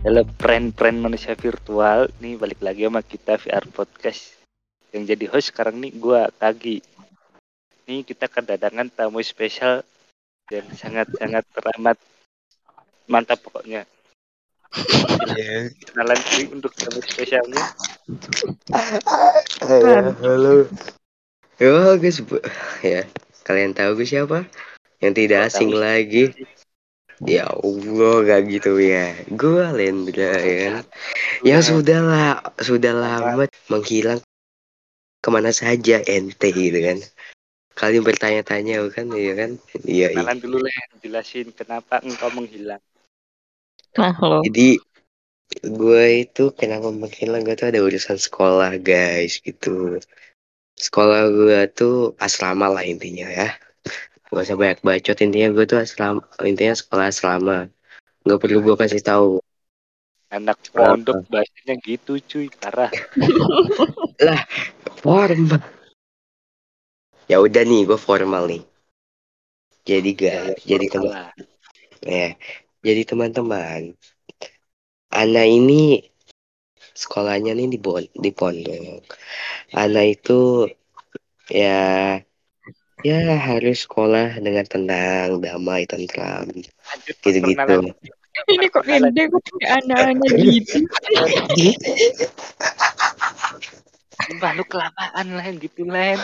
Halo 0.00 0.24
friend-friend 0.40 0.96
manusia 0.96 1.36
virtual, 1.36 2.08
nih 2.24 2.40
balik 2.40 2.64
lagi 2.64 2.88
sama 2.88 3.04
kita 3.04 3.36
VR 3.36 3.68
Podcast. 3.68 4.32
Yang 4.96 5.12
jadi 5.12 5.24
host 5.28 5.52
sekarang 5.52 5.76
nih 5.76 5.92
gua 6.00 6.32
Tagi. 6.32 6.80
Nih 7.84 8.00
kita 8.08 8.24
kedatangan 8.24 8.88
tamu 8.88 9.20
spesial 9.20 9.84
dan 10.48 10.64
sangat-sangat 10.72 11.44
teramat 11.52 12.00
mantap 13.12 13.44
pokoknya. 13.44 13.84
Iya. 15.36 15.68
Kenalan 15.92 16.18
diri 16.32 16.44
untuk 16.48 16.72
tamu 16.80 17.04
spesialnya. 17.04 17.64
Ya, 19.68 20.00
halo. 20.16 20.64
Yo, 21.60 21.76
guys, 22.00 22.24
bu- 22.24 22.40
ya 22.80 23.04
kalian 23.44 23.76
tahu 23.76 24.00
gue 24.00 24.08
siapa? 24.08 24.48
Yang 25.04 25.12
tidak 25.28 25.52
asing 25.52 25.76
tahu. 25.76 25.84
lagi. 25.84 26.24
Ya 27.28 27.52
Allah, 27.52 28.14
gak 28.24 28.40
gitu 28.48 28.80
ya. 28.80 29.12
Gue 29.28 29.60
Lendra 29.76 30.40
ya 30.40 30.56
kan. 30.80 30.84
Ya 31.44 31.60
Udah, 31.60 31.68
sudah 31.68 32.00
lah, 32.00 32.32
sudah 32.56 32.92
Lama. 32.96 33.36
lama 33.36 33.44
menghilang 33.68 34.20
ke 35.20 35.28
mana 35.28 35.52
saja 35.52 36.00
ente 36.00 36.48
gitu 36.48 36.80
kan. 36.80 36.98
Kalian 37.76 38.04
bertanya-tanya 38.04 38.80
kan, 38.88 39.06
iya 39.12 39.32
kan? 39.36 39.50
Iya. 39.84 40.12
iya. 40.12 40.16
kenalan 40.16 40.38
dulu 40.40 40.56
Len, 40.64 40.88
jelasin 41.04 41.48
kenapa 41.52 42.00
engkau 42.00 42.32
menghilang. 42.32 42.80
Nah, 44.00 44.16
lo. 44.16 44.40
Jadi 44.48 44.80
gue 45.60 46.04
itu 46.24 46.44
kenapa 46.56 46.88
menghilang 46.88 47.44
gue 47.44 47.56
tuh 47.56 47.68
ada 47.68 47.84
urusan 47.84 48.16
sekolah 48.16 48.80
guys 48.80 49.44
gitu. 49.44 50.00
Sekolah 50.72 51.28
gue 51.28 51.60
tuh 51.76 52.16
asrama 52.16 52.72
lah 52.72 52.84
intinya 52.84 53.28
ya. 53.28 53.52
Gak 54.30 54.46
usah 54.46 54.54
banyak 54.54 54.78
bacot 54.86 55.18
intinya 55.26 55.48
gue 55.50 55.64
tuh 55.66 55.78
asrama 55.82 56.22
intinya 56.46 56.74
sekolah 56.78 57.10
asrama. 57.10 57.58
Gak 58.22 58.38
perlu 58.38 58.62
gue 58.62 58.76
kasih 58.78 59.02
tahu. 59.02 59.42
Anak 60.30 60.62
pondok 60.70 61.26
bahasanya 61.26 61.74
gitu 61.82 62.22
cuy, 62.22 62.46
parah. 62.62 62.94
Formal. 65.02 65.58
Ya 67.26 67.42
udah 67.42 67.62
nih 67.66 67.90
gue 67.90 67.98
formal 67.98 68.46
nih. 68.46 68.62
Jadi 69.82 70.08
gak 70.14 70.34
ya, 70.54 70.54
jadi 70.62 70.86
teman 70.86 71.10
lah. 71.10 71.30
ya. 72.06 72.38
Jadi 72.86 73.02
teman-teman. 73.02 73.98
Ana 75.10 75.42
ini 75.42 76.06
sekolahnya 76.94 77.58
nih 77.58 77.66
di 77.74 77.78
bon 77.82 78.06
di 78.14 78.30
pondok. 78.30 79.02
Ana 79.74 80.06
itu 80.06 80.70
ya 81.50 82.22
ya 83.06 83.36
harus 83.36 83.84
sekolah 83.88 84.36
dengan 84.38 84.64
tenang, 84.66 85.40
damai, 85.40 85.84
tentram, 85.88 86.48
gitu-gitu. 86.52 87.92
Ini 88.30 88.66
kok 88.70 88.86
ende 88.86 89.26
kok 89.26 89.42
kayak 89.58 89.84
anak-anak 89.84 90.32
gitu. 90.38 90.78
Sumpah 94.20 94.50
lu 94.54 94.64
kelamaan 94.70 95.26
Len 95.34 95.54
gitu 95.58 95.82
Len. 95.82 96.18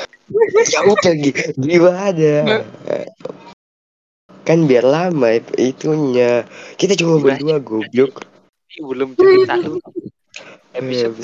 ya 0.70 0.80
udah 0.86 1.12
gi- 1.19 1.52
gimana? 1.58 2.62
Kan 4.47 4.70
biar 4.70 4.86
lama 4.86 5.34
itunya. 5.58 6.47
Kita 6.78 6.94
cuma 6.94 7.19
berdua 7.19 7.58
goblok. 7.58 8.22
Belum 8.78 9.19
cerita 9.19 9.58
lu. 9.58 9.82
Episode 10.77 11.16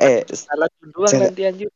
Eh, 0.00 0.24
eh, 0.24 0.34
salah 0.34 0.66
se- 1.06 1.20
nanti 1.20 1.42
anjir. 1.46 1.70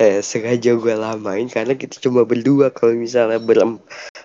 Eh, 0.00 0.24
sengaja 0.24 0.72
gue 0.72 0.94
lamain 0.96 1.46
karena 1.52 1.76
kita 1.76 2.00
cuma 2.00 2.24
berdua. 2.24 2.72
Kalau 2.72 2.96
misalnya 2.96 3.36
berem 3.36 3.76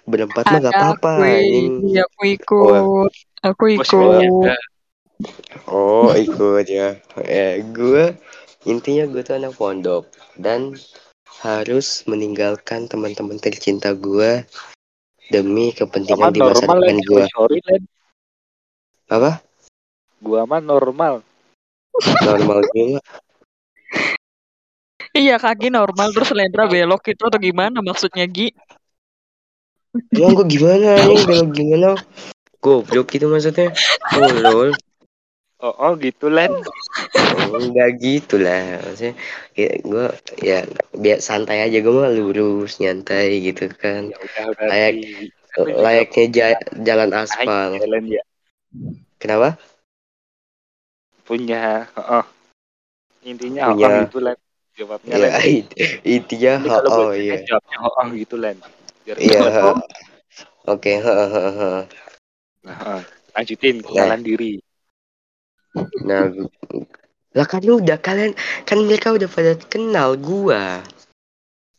berempat 0.08 0.48
mah 0.48 0.60
gak 0.64 0.74
apa-apa. 0.74 1.12
Aku, 1.20 1.28
anjing. 1.28 1.74
iya, 1.92 2.04
aku 2.08 2.22
ikut. 2.32 3.12
Aku 3.44 3.64
Bos 3.76 3.92
ikut. 3.92 4.24
Oh 5.68 6.16
ikut 6.16 6.66
ya. 6.72 6.96
Eh, 7.28 7.60
gue 7.76 8.16
intinya 8.66 9.04
gue 9.12 9.22
tuh 9.22 9.36
anak 9.36 9.54
pondok 9.60 10.08
dan 10.40 10.74
harus 11.44 12.08
meninggalkan 12.08 12.88
teman-teman 12.88 13.38
tercinta 13.38 13.92
gue 13.92 14.48
demi 15.30 15.76
kepentingan 15.76 16.32
di 16.32 16.40
masa 16.40 16.64
depan 16.64 16.98
gue. 17.04 17.26
Apa? 19.12 19.44
Gua 20.26 20.48
mah 20.50 20.58
normal. 20.58 21.22
Normal 22.26 22.60
juga. 22.74 23.00
Iya, 25.16 25.40
kaki 25.40 25.72
normal 25.72 26.12
terus 26.12 26.36
Lendra 26.36 26.68
belok 26.68 27.08
itu 27.08 27.24
atau 27.24 27.40
gimana 27.40 27.80
maksudnya 27.80 28.28
Gi? 28.28 28.52
Emang 30.12 30.36
gue 30.36 30.48
gimana 30.60 31.00
nih? 31.08 31.24
Belok 31.24 31.50
gimana? 31.56 31.90
Goblok 32.60 33.08
gitu 33.16 33.32
maksudnya. 33.32 33.72
Oh 34.20 34.28
lol. 34.44 34.70
Oh, 35.64 35.72
oh 35.72 35.94
gitu 35.96 36.28
Len. 36.28 36.52
Oh, 36.52 37.58
enggak 37.64 37.96
gitu 38.04 38.36
lah. 38.44 38.84
Maksudnya 38.84 39.16
ya, 39.56 39.70
gue 39.80 40.06
ya 40.44 40.60
biar 40.92 41.24
santai 41.24 41.64
aja 41.64 41.80
gue 41.80 41.94
mah 41.96 42.12
lurus 42.12 42.84
nyantai 42.84 43.40
gitu 43.40 43.72
kan. 43.72 44.12
Ya 44.12 44.20
udah 44.20 44.44
udah. 44.52 44.68
Layak- 44.68 45.32
Layaknya 45.56 46.26
ja- 46.36 46.64
jalan 46.84 47.16
aspal. 47.16 47.80
ya, 47.80 47.88
ya. 47.88 48.24
Kenapa? 49.16 49.56
Punya. 51.24 51.88
Oh. 51.96 52.28
Intinya 53.24 53.72
Punya. 53.72 53.88
oh 53.88 53.92
gitu 54.04 54.20
Len. 54.20 54.38
Jawabnya. 54.76 55.16
Ya 55.16 55.40
it- 55.48 55.72
intinya 56.04 56.60
kalau 56.68 56.90
oh, 56.92 57.00
oh 57.08 57.12
iya. 57.16 57.40
jawabnya 57.48 57.78
oh, 57.80 57.92
oh 57.96 58.06
gitu 58.12 58.36
Len. 58.36 58.60
Biar 59.08 59.16
Iya. 59.16 59.72
Oke, 60.66 60.98
ha, 60.98 61.14
ha, 61.14 61.26
ha, 61.30 61.44
ha. 61.56 61.72
Nah, 62.66 63.00
lanjutin 63.38 63.80
kenalan 63.86 64.26
diri. 64.26 64.60
Nah, 66.04 66.34
lah 67.38 67.46
kan 67.46 67.62
udah 67.62 68.02
kalian 68.02 68.34
kan 68.66 68.82
mereka 68.82 69.14
udah 69.14 69.30
pada 69.30 69.54
kenal 69.70 70.18
gua. 70.18 70.82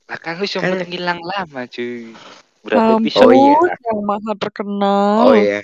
Lah 0.07 0.19
kan 0.23 0.39
lu 0.39 0.47
sempet 0.47 0.87
Kan- 0.87 0.89
ngilang 0.89 1.21
lama 1.21 1.67
cuy. 1.67 2.15
Berapa 2.63 2.99
Ampun? 2.99 3.23
Oh, 3.23 3.31
iya. 3.31 3.75
yang 3.91 4.01
maha 4.03 4.33
terkenal. 4.39 5.19
Oh 5.31 5.35
iya. 5.35 5.61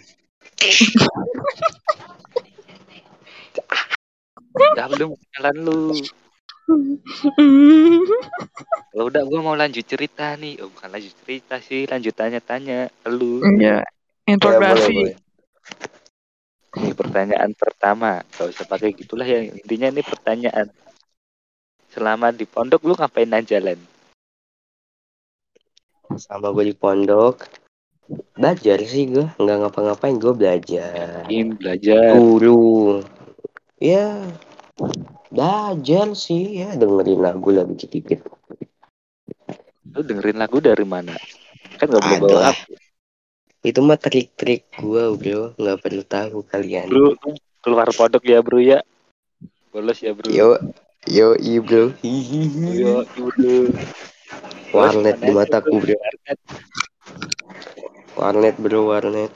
Udah 4.54 4.86
belum 4.92 5.10
kenalan 5.18 5.56
lu. 5.62 5.82
Ya 8.92 9.08
udah 9.08 9.24
gua 9.24 9.40
mau 9.40 9.56
lanjut 9.56 9.88
cerita 9.88 10.36
nih. 10.36 10.60
Oh, 10.60 10.68
bukan 10.68 10.92
lanjut 10.92 11.16
cerita 11.24 11.56
sih, 11.64 11.88
lanjut 11.88 12.12
tanya-tanya 12.12 12.92
lu. 13.08 13.40
Iya, 13.56 13.80
Ya, 13.80 13.88
introduksi. 14.28 14.92
boleh. 14.92 15.16
Ini 16.72 16.92
pertanyaan 16.92 17.52
pertama. 17.56 18.20
Gak 18.36 18.52
usah 18.52 18.68
pakai 18.68 18.92
gitulah 18.92 19.24
ya. 19.24 19.48
Intinya 19.48 19.88
ini 19.88 20.04
pertanyaan. 20.04 20.68
Selama 21.92 22.32
di 22.32 22.44
pondok 22.44 22.84
lu 22.84 22.92
ngapain 22.96 23.32
aja, 23.32 23.56
Len? 23.60 23.80
Sama 26.16 26.52
gue 26.52 26.72
di 26.72 26.76
pondok. 26.76 27.48
Belajar 28.36 28.76
sih 28.84 29.08
gue, 29.08 29.24
nggak 29.40 29.58
ngapa-ngapain 29.64 30.20
gue 30.20 30.32
belajar. 30.36 31.24
In 31.32 31.56
belajar. 31.56 32.12
Guru. 32.12 33.00
Ya, 33.80 34.20
belajar 35.32 36.12
sih 36.12 36.60
ya 36.60 36.76
dengerin 36.76 37.24
lagu 37.24 37.48
lah 37.48 37.64
dikit-dikit. 37.64 38.20
Lu 39.92 40.00
dengerin 40.04 40.36
lagu 40.36 40.60
dari 40.60 40.84
mana? 40.84 41.16
Kan 41.80 41.88
gak 41.88 42.04
boleh 42.04 42.20
Ada 42.20 42.52
bawa. 42.52 42.52
Itu 43.62 43.80
mah 43.80 43.96
trik-trik 43.96 44.68
gue 44.74 45.04
bro, 45.14 45.54
nggak 45.54 45.78
perlu 45.80 46.02
tahu 46.02 46.38
kalian. 46.44 46.90
Bro, 46.90 47.14
keluar 47.62 47.86
pondok 47.94 48.26
ya, 48.26 48.42
Bro 48.42 48.58
ya. 48.58 48.82
Bolos 49.70 50.02
ya, 50.02 50.12
Bro. 50.12 50.28
Yo, 50.28 50.58
yo, 51.06 51.38
i 51.38 51.62
bro. 51.62 51.94
Yo, 52.02 53.06
yo, 53.06 53.26
bro. 53.30 53.70
Warnet 54.74 55.16
di 55.22 55.30
mataku 55.30 55.78
bro? 55.78 55.94
Warnet. 55.94 56.38
Warnet 58.18 58.56
bro, 58.58 58.80
warnet. 58.90 59.34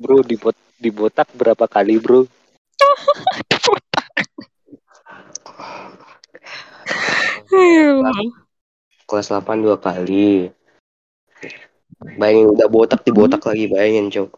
Bro, 0.00 0.24
di 0.24 0.40
bot 0.40 0.56
di 0.80 0.90
botak 0.90 1.28
berapa 1.36 1.68
kali, 1.68 2.00
Bro? 2.00 2.24
Kelas 9.04 9.26
8 9.28 9.60
dua 9.60 9.76
kali. 9.76 10.48
Bayangin 12.16 12.52
udah 12.52 12.68
botak 12.68 13.00
di 13.04 13.12
botak 13.12 13.44
lagi, 13.44 13.64
bayangin 13.68 14.12
cok. 14.12 14.30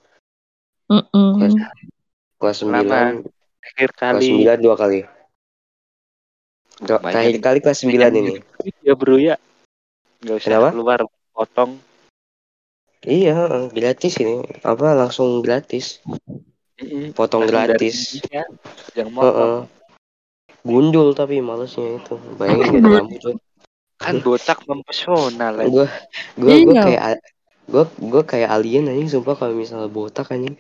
Kelas, 0.87 1.55
kelas 2.39 2.57
9 2.63 2.73
Lama. 2.73 3.01
Terakhir 3.63 3.91
kelas 3.95 4.23
kali. 4.23 4.29
9 4.47 4.59
dua 4.63 4.75
kali. 4.79 5.01
Terakhir 6.77 7.39
kali 7.43 7.59
kelas 7.65 7.81
9 7.83 8.13
ini. 8.15 8.33
Ya, 8.85 8.95
Bro 8.95 9.17
ya. 9.19 9.37
Gak 10.23 10.37
usah 10.43 10.49
Kenapa? 10.49 10.69
keluar 10.75 11.01
potong. 11.35 11.79
Iya, 13.07 13.33
heeh, 13.39 13.65
gratis 13.71 14.19
ini. 14.19 14.43
Apa 14.67 14.97
langsung 14.99 15.39
gratis? 15.45 16.03
Potong 17.15 17.47
dari 17.47 17.71
gratis. 17.71 18.19
ininya, 18.19 18.45
Yang 18.99 19.09
Heeh. 19.09 19.15
motong. 19.15 19.76
Gundul 20.67 21.15
tapi 21.15 21.39
malesnya 21.39 22.03
itu. 22.03 22.19
Bayangin 22.35 22.67
gak 22.67 22.83
ada 22.83 22.91
rambut 22.99 23.21
tuh. 23.23 23.37
Kan 23.97 24.21
botak 24.21 24.59
mempesona, 24.67 25.55
Len. 25.55 25.71
Gue 25.73 25.87
gue 26.37 26.55
gue 26.67 26.75
Iya. 26.75 26.83
kayak 26.85 27.03
gue 27.67 27.85
gue 27.99 28.23
kayak 28.23 28.51
alien 28.51 28.87
anjing 28.87 29.09
sumpah 29.09 29.35
kalau 29.35 29.55
misalnya 29.55 29.89
botak 29.89 30.29
anjing. 30.29 30.55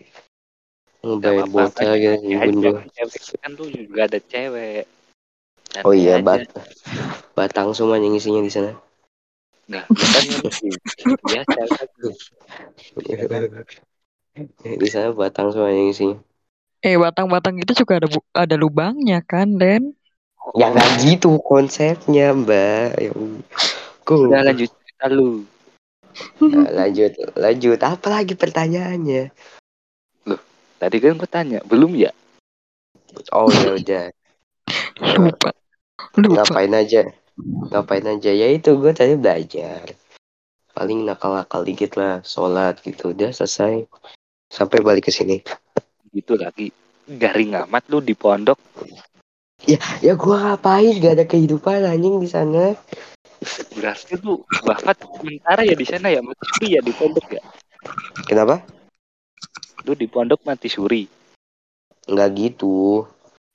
ngebayar 1.06 1.46
apa-apa, 1.46 1.70
bocah 1.70 1.94
gitu 2.02 2.18
bro 2.58 2.82
kan 2.82 2.90
cewek 2.90 3.20
kan 3.38 3.50
tuh 3.54 3.70
juga 3.70 4.10
ada 4.10 4.18
cewek. 4.18 4.90
oh 5.86 5.94
Santai 5.94 6.02
iya 6.02 6.18
aja. 6.18 6.26
bat 6.26 6.40
batang 7.38 7.70
semua 7.78 8.02
yang 8.02 8.10
isinya 8.10 8.42
di 8.42 8.50
sana 8.50 8.74
lu 9.70 9.78
kan 9.86 10.24
kan. 13.54 13.62
di 14.66 14.88
sana 14.90 15.14
batang 15.14 15.54
semua 15.54 15.70
yang 15.70 15.94
isinya 15.94 16.18
Eh 16.86 16.94
batang-batang 16.94 17.58
itu 17.58 17.82
juga 17.82 17.98
ada 17.98 18.08
ada 18.30 18.54
lubangnya 18.54 19.18
kan, 19.26 19.58
Den? 19.58 19.98
ya 20.54 20.70
nggak 20.70 21.02
gitu 21.02 21.42
konsepnya 21.42 22.30
mbak 22.30 22.94
ya 23.02 23.10
Udah 24.06 24.46
lanjut 24.46 24.70
cerita 24.70 25.10
lu. 25.10 25.42
Nah, 26.38 26.70
lanjut 26.70 27.12
lanjut 27.34 27.78
apa 27.82 28.06
lagi 28.08 28.38
pertanyaannya 28.38 29.34
Tadi 30.76 30.96
kan 31.00 31.16
gue 31.16 31.28
tanya, 31.28 31.58
belum 31.66 31.96
ya? 31.98 32.12
oh 33.32 33.48
ya 33.48 33.72
udah 33.74 34.04
Lupa. 35.16 35.50
Lupa. 36.20 36.44
ngapain 36.44 36.72
aja 36.72 37.02
ngapain 37.72 38.04
aja 38.04 38.30
ya 38.32 38.48
itu 38.52 38.76
gue 38.76 38.92
tadi 38.92 39.16
belajar 39.16 39.96
paling 40.76 41.04
nakal-nakal 41.08 41.64
dikit 41.64 41.96
lah 41.96 42.20
sholat 42.24 42.80
gitu 42.84 43.16
udah 43.16 43.32
selesai 43.32 43.88
sampai 44.52 44.78
balik 44.84 45.08
ke 45.08 45.12
sini 45.12 45.40
Gitu 46.16 46.32
lagi. 46.34 46.72
Garing 47.04 47.68
amat 47.68 47.84
lu 47.92 48.00
di 48.00 48.16
pondok. 48.16 48.56
ya 49.66 50.12
gue 50.14 50.36
ngapain 50.36 50.94
gak 51.00 51.14
ada 51.16 51.24
kehidupan 51.26 51.82
anjing 51.82 52.20
di 52.22 52.28
sana 52.28 52.76
Berarti 53.74 54.14
lu 54.20 54.44
wafat 54.62 55.00
sementara 55.02 55.64
ya 55.66 55.74
di 55.74 55.82
sana 55.82 56.06
ya 56.12 56.20
mati 56.22 56.44
suri 56.44 56.76
ya 56.76 56.80
di 56.84 56.92
pondok 56.94 57.26
ya. 57.34 57.42
kenapa 58.24 58.62
Lu 59.88 59.96
di 59.96 60.06
pondok 60.06 60.44
mati 60.46 60.68
suri. 60.70 61.02
nggak 62.06 62.28
gitu 62.38 63.02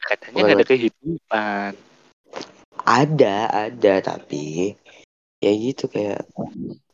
Katanya 0.04 0.42
gak 0.52 0.58
ada 0.60 0.66
kehidupan. 0.68 1.72
ada 2.84 3.36
ada 3.72 3.94
tapi 4.04 4.76
ya 5.40 5.52
gitu 5.54 5.86
kayak 5.88 6.28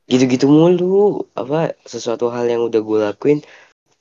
gitu-gitu 0.06 0.46
mulu 0.46 1.26
apa 1.34 1.74
sesuatu 1.84 2.28
hal 2.30 2.46
yang 2.46 2.62
udah 2.64 2.82
gue 2.84 3.00
lakuin 3.02 3.40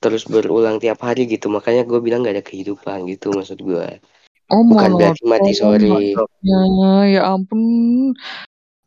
terus 0.07 0.25
berulang 0.31 0.79
tiap 0.79 1.03
hari 1.03 1.27
gitu 1.27 1.51
makanya 1.51 1.83
gue 1.83 1.99
bilang 1.99 2.23
gak 2.23 2.39
ada 2.39 2.45
kehidupan 2.47 3.11
gitu 3.11 3.35
maksud 3.35 3.59
gue 3.59 3.99
Oh, 4.47 4.63
bukan 4.63 4.95
berarti 4.95 5.27
mati 5.27 5.53
sorry 5.59 6.15
Ya, 6.47 6.63
ya 7.11 7.23
ampun. 7.35 8.15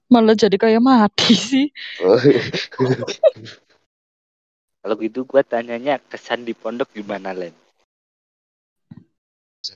Malah 0.07 0.31
jadi 0.31 0.56
kayak 0.56 0.80
mati 0.80 1.36
sih. 1.51 1.68
Kalau 4.80 4.95
gitu 4.95 5.27
gua 5.27 5.44
tanyanya 5.44 6.00
kesan 6.00 6.48
di 6.48 6.56
pondok 6.56 6.95
gimana 6.95 7.36
Len? 7.36 7.51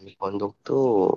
di 0.04 0.16
pondok 0.18 0.58
tuh 0.66 1.14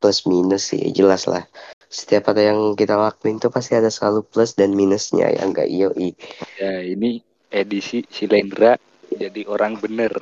plus 0.00 0.26
minus 0.26 0.72
sih 0.74 0.82
jelas 0.90 1.28
lah 1.30 1.46
setiap 1.86 2.34
ada 2.34 2.42
yang 2.52 2.74
kita 2.74 2.98
lakuin 2.98 3.38
tuh 3.38 3.54
pasti 3.54 3.78
ada 3.78 3.86
selalu 3.86 4.26
plus 4.26 4.58
dan 4.58 4.74
minusnya 4.74 5.30
ya 5.30 5.46
enggak 5.46 5.70
yoi 5.70 6.16
Ya 6.58 6.82
ini 6.82 7.22
edisi 7.52 8.02
Silendra 8.10 8.80
jadi 9.16 9.40
orang 9.48 9.80
bener. 9.80 10.12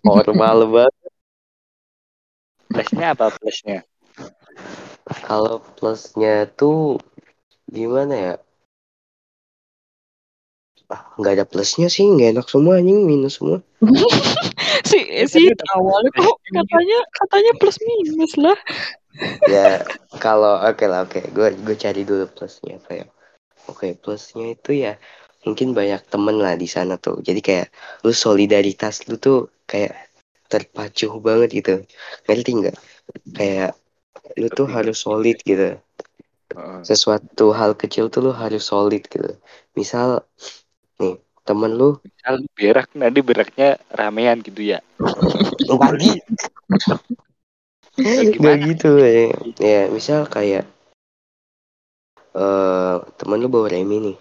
normal 0.00 0.58
banget 0.72 0.94
Plusnya 2.72 3.12
apa 3.12 3.28
plusnya? 3.36 3.84
kalau 5.28 5.60
plusnya 5.76 6.48
tuh 6.56 6.96
gimana 7.68 8.14
ya 8.14 8.34
ah, 10.92 11.02
nggak 11.18 11.32
ada 11.36 11.44
plusnya 11.48 11.88
sih 11.92 12.06
nggak 12.06 12.38
enak 12.38 12.46
semua 12.48 12.78
anjing 12.80 13.04
minus 13.04 13.40
semua 13.40 13.60
si 14.88 14.98
Ya, 15.12 15.24
si 15.28 15.42
awalnya 15.76 16.10
kok 16.16 16.36
katanya 16.48 16.98
katanya 17.12 17.52
plus 17.60 17.76
minus 17.84 18.32
lah. 18.40 18.58
ya 19.48 19.84
kalau 20.22 20.56
oke 20.64 20.84
lah 20.88 21.04
oke 21.04 21.20
gue 21.32 21.48
gue 21.60 21.76
cari 21.76 22.02
dulu 22.08 22.24
plusnya 22.32 22.80
apa 22.80 23.04
ya 23.04 23.06
oke 23.68 23.86
plusnya 24.00 24.56
itu 24.56 24.70
ya 24.88 24.96
mungkin 25.42 25.74
banyak 25.74 26.06
temen 26.06 26.38
lah 26.38 26.54
di 26.54 26.70
sana 26.70 26.98
tuh. 26.98 27.18
Jadi 27.22 27.40
kayak 27.42 27.68
lu 28.06 28.14
solidaritas 28.14 29.06
lu 29.10 29.18
tuh 29.18 29.50
kayak 29.66 29.94
terpacu 30.46 31.18
banget 31.18 31.50
gitu. 31.62 31.74
Ngerti 32.26 32.50
nggak? 32.62 32.76
Kayak 33.34 33.72
lu 34.38 34.48
tuh 34.52 34.68
harus 34.70 35.02
solid 35.02 35.38
gitu. 35.42 35.78
Sesuatu 36.84 37.54
hal 37.56 37.72
kecil 37.78 38.12
tuh 38.12 38.30
lu 38.30 38.32
harus 38.34 38.62
solid 38.62 39.02
gitu. 39.08 39.34
Misal 39.74 40.22
nih 41.00 41.16
temen 41.42 41.74
lu 41.74 41.98
Misal 42.02 42.34
berak 42.54 42.88
nanti 42.94 43.18
beraknya 43.18 43.74
ramean 43.90 44.38
gitu 44.46 44.62
ya. 44.62 44.78
enggak 45.66 45.98
gitu 45.98 46.22
gitu 48.62 49.02
ya. 49.02 49.34
ya 49.60 49.90
misal 49.90 50.24
kayak 50.30 50.64
eh 52.32 52.96
temen 53.20 53.42
lu 53.42 53.52
bawa 53.52 53.68
remi 53.68 54.00
nih 54.00 54.16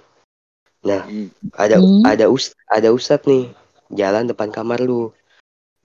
nah 0.81 1.05
Hmm. 1.05 1.29
ada 1.53 1.77
Hmm. 1.77 2.01
ada 2.05 2.25
us 2.29 2.57
ada 2.65 2.89
ustad 2.89 3.21
nih 3.29 3.49
jalan 3.93 4.25
depan 4.29 4.49
kamar 4.49 4.81
lu. 4.81 5.13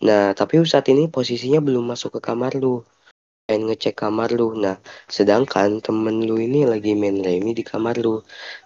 Nah 0.03 0.33
tapi 0.37 0.61
ustad 0.61 0.85
ini 0.93 1.09
posisinya 1.09 1.61
belum 1.61 1.85
masuk 1.93 2.17
ke 2.17 2.21
kamar 2.29 2.57
lu. 2.57 2.85
Pengen 3.47 3.71
ngecek 3.71 3.95
kamar 4.03 4.35
lu. 4.35 4.57
Nah 4.59 4.77
sedangkan 5.07 5.79
temen 5.85 6.25
lu 6.29 6.37
ini 6.41 6.67
lagi 6.67 6.97
main 6.99 7.21
remi 7.23 7.53
di 7.55 7.63
kamar 7.63 7.97
lu. 8.01 8.21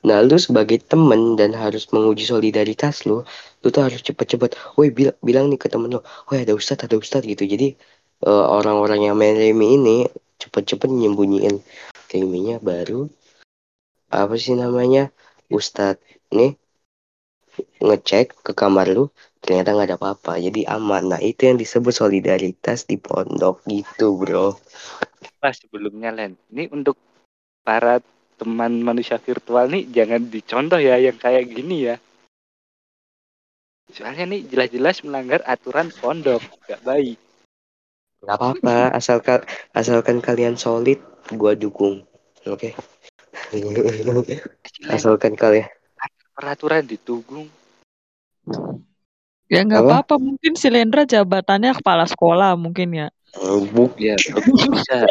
Nah 0.06 0.18
lu 0.24 0.36
sebagai 0.38 0.78
temen 0.80 1.36
dan 1.36 1.52
harus 1.52 1.90
menguji 1.94 2.24
solidaritas 2.24 3.04
lu 3.04 3.22
lu 3.60 3.68
tuh 3.68 3.82
harus 3.86 4.00
cepet-cepet. 4.00 4.56
Woi 4.78 4.88
bil- 4.94 5.18
bilang 5.20 5.50
nih 5.50 5.60
ke 5.60 5.68
temen 5.68 5.90
lu 5.92 6.00
woi 6.30 6.46
ada 6.46 6.54
ustad 6.56 6.78
ada 6.86 6.96
ustad 6.96 7.22
gitu. 7.26 7.44
Jadi 7.44 7.76
eh, 8.26 8.44
orang-orang 8.56 9.10
yang 9.10 9.16
main 9.16 9.36
remi 9.36 9.76
ini 9.76 9.96
cepet-cepet 10.40 10.88
nyembunyiin 10.88 11.60
reminya 12.10 12.56
baru 12.58 13.06
apa 14.10 14.34
sih 14.34 14.58
namanya 14.58 15.14
ustad 15.52 16.00
nih 16.34 16.52
ngecek 17.80 18.26
ke 18.46 18.52
kamar 18.54 18.86
lu 18.92 19.10
ternyata 19.42 19.74
nggak 19.74 19.88
ada 19.88 19.98
apa-apa. 19.98 20.32
Jadi 20.38 20.64
aman. 20.68 21.16
Nah 21.16 21.20
itu 21.20 21.48
yang 21.48 21.58
disebut 21.58 21.92
solidaritas 21.92 22.86
di 22.86 22.96
pondok 23.00 23.64
gitu 23.66 24.16
bro. 24.16 24.54
Pas 25.40 25.56
sebelumnya 25.56 26.12
Len. 26.12 26.36
Ini 26.52 26.68
untuk 26.70 26.96
para 27.64 28.00
teman 28.40 28.80
manusia 28.80 29.20
virtual 29.20 29.68
nih 29.68 29.84
jangan 29.92 30.22
dicontoh 30.28 30.80
ya 30.80 30.96
yang 30.96 31.16
kayak 31.16 31.48
gini 31.48 31.92
ya. 31.92 31.96
Soalnya 33.90 34.30
nih 34.30 34.46
jelas-jelas 34.46 35.02
melanggar 35.02 35.42
aturan 35.42 35.90
pondok, 35.90 36.40
gak 36.70 36.80
baik. 36.86 37.18
nggak 38.22 38.36
apa-apa. 38.36 38.94
Asalkan 38.94 39.40
asalkan 39.74 40.22
kalian 40.22 40.54
solid 40.54 41.00
gua 41.34 41.58
dukung. 41.58 42.06
Oke? 42.46 42.76
Asalkan 44.94 45.34
kalian 45.34 45.66
Peraturan 46.40 46.88
ditunggu. 46.88 47.44
Ya 49.52 49.60
nggak 49.60 49.84
Apa? 49.84 50.08
apa-apa 50.08 50.14
mungkin 50.16 50.56
si 50.56 50.72
Lendra 50.72 51.04
jabatannya 51.04 51.76
kepala 51.76 52.08
sekolah 52.08 52.56
mungkin 52.56 52.96
ya. 52.96 53.08
buk 53.76 54.00
Ya, 54.00 54.16
bisa. 54.72 55.04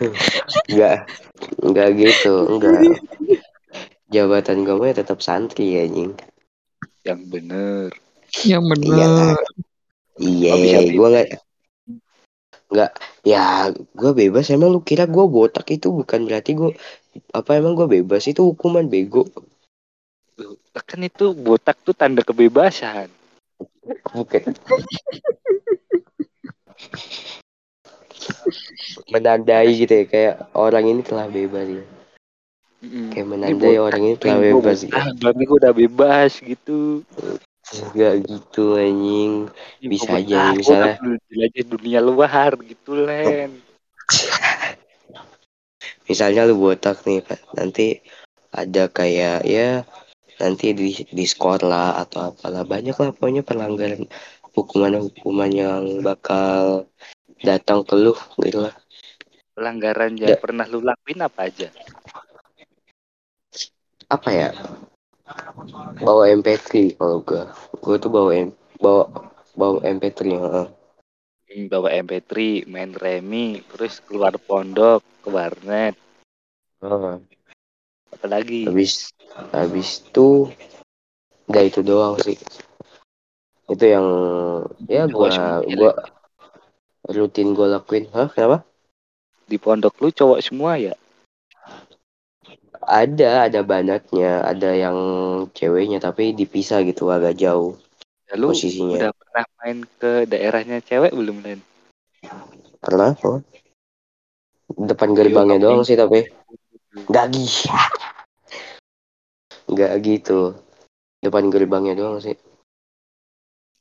nggak 0.72 0.96
nggak 1.60 1.88
gitu 1.92 2.34
enggak 2.56 2.80
jabatan 4.08 4.64
gue 4.64 4.76
mah 4.80 4.96
tetap 4.96 5.20
santri 5.20 5.76
anjing 5.76 6.16
Yang 7.04 7.20
bener. 7.28 7.88
Yang 8.48 8.62
Iya. 8.64 8.72
bener. 8.72 9.40
iya 10.16 10.50
Oh, 10.56 10.58
bisa 10.64 10.78
gue 10.88 11.08
nggak 11.12 11.28
nggak 12.66 12.90
ya 13.28 13.68
gue 13.72 14.12
bebas 14.16 14.48
emang 14.48 14.72
lu 14.72 14.80
kira 14.80 15.04
gue 15.04 15.24
botak 15.28 15.68
itu 15.68 15.92
bukan 15.92 16.24
berarti 16.24 16.56
gue 16.56 16.72
apa 17.36 17.50
emang 17.60 17.76
gue 17.76 18.00
bebas 18.00 18.24
itu 18.24 18.40
hukuman 18.40 18.88
bego 18.88 19.28
Loh, 20.36 20.56
Kan 20.84 21.00
itu 21.00 21.32
botak 21.32 21.80
tuh 21.80 21.96
tanda 21.96 22.20
kebebasan. 22.20 23.08
bukan 24.12 24.42
menandai 29.12 29.70
gitu 29.76 29.92
ya 29.92 30.04
kayak 30.06 30.34
orang 30.56 30.84
ini 30.88 31.00
telah 31.06 31.26
bebas 31.30 31.66
ya 31.68 31.84
kayak 33.12 33.26
menandai 33.26 33.76
orang 33.78 34.02
ini 34.02 34.16
telah 34.18 34.38
bebas 34.42 34.78
gitu 34.86 34.98
berarti 35.22 35.42
gua 35.46 35.58
udah 35.62 35.72
bebas 35.74 36.32
gitu. 36.42 36.80
nggak 37.66 38.14
gitu 38.30 38.78
anjing 38.78 39.50
Bisa 39.82 40.22
aja, 40.22 40.54
misalnya. 40.54 40.94
jelajah 41.26 41.64
dunia 41.66 41.98
luar 41.98 42.54
gitu, 42.62 42.94
Len. 42.94 43.50
misalnya 46.06 46.46
lu 46.46 46.54
botak 46.62 47.02
nih 47.02 47.26
Pak. 47.26 47.40
nanti 47.58 47.98
ada 48.54 48.86
kayak 48.86 49.42
ya 49.42 49.82
nanti 50.40 50.66
di 50.78 50.88
di 51.18 51.24
skor 51.32 51.60
lah 51.72 51.88
atau 52.02 52.20
apalah 52.32 52.64
banyak 52.72 52.96
lah 53.00 53.10
pokoknya 53.16 53.42
pelanggaran 53.48 54.02
hukuman-hukuman 54.56 55.50
yang 55.52 55.82
bakal 56.06 56.86
datang 57.48 57.80
ke 57.88 57.94
lu 58.04 58.12
gitu 58.44 58.58
lah 58.66 58.74
Pelanggaran 59.56 60.12
yang 60.20 60.36
Da- 60.36 60.42
pernah 60.42 60.66
lu 60.68 60.80
lakuin 60.84 61.20
apa 61.24 61.40
aja? 61.48 61.68
apa 64.06 64.30
ya 64.30 64.48
bawa 66.04 66.24
MP3 66.30 66.94
kalau 66.98 67.18
gua 67.26 67.42
gua 67.82 67.96
tuh 67.98 68.10
bawa 68.12 68.30
M- 68.36 68.54
bawa 68.78 69.04
bawa 69.58 69.78
MP3 69.82 70.20
heeh. 70.36 70.66
Hmm, 71.48 71.64
bawa 71.72 71.88
MP3 72.04 72.32
main 72.72 72.90
remi 73.02 73.46
terus 73.70 73.94
keluar 74.06 74.34
pondok 74.48 75.00
ke 75.22 75.28
warnet. 75.36 75.94
Apalagi? 78.14 78.66
Habis 78.68 79.10
habis 79.52 80.02
itu 80.04 80.50
nggak 81.46 81.64
itu 81.70 81.80
doang 81.86 82.14
sih. 82.22 82.36
Itu 83.66 83.84
yang 83.84 84.06
ya 84.86 85.06
gua 85.10 85.28
semua 85.30 85.62
ya, 85.66 85.74
gua 85.74 85.92
rutin 87.10 87.54
gua 87.54 87.78
lakuin. 87.78 88.06
Hah 88.14 88.30
kenapa? 88.30 88.62
Di 89.46 89.56
pondok 89.58 89.94
lu 90.02 90.10
cowok 90.10 90.40
semua 90.42 90.74
ya? 90.78 90.94
Ada 92.86 93.50
ada 93.50 93.60
banyaknya. 93.66 94.42
Ada 94.46 94.70
yang 94.74 94.98
ceweknya 95.54 95.98
tapi 95.98 96.34
dipisah 96.34 96.82
gitu 96.86 97.10
agak 97.10 97.34
jauh 97.38 97.74
Ya, 98.26 98.34
lu 98.34 98.50
posisinya. 98.50 98.98
udah 98.98 99.10
pernah 99.14 99.44
main 99.62 99.78
ke 100.02 100.26
daerahnya 100.26 100.82
cewek 100.82 101.14
belum 101.14 101.46
Len? 101.46 101.62
pernah 102.82 103.14
kok 103.14 103.42
depan 104.74 105.14
Ayo, 105.14 105.16
gerbangnya 105.22 105.58
doang 105.62 105.86
sih 105.86 105.94
tapi 105.94 106.26
nggak 106.96 107.26
gitu. 107.30 107.68
Nggak 109.68 109.92
gitu. 110.00 110.40
Depan 111.20 111.52
gerbangnya 111.52 111.92
doang 111.92 112.18
sih. 112.18 112.36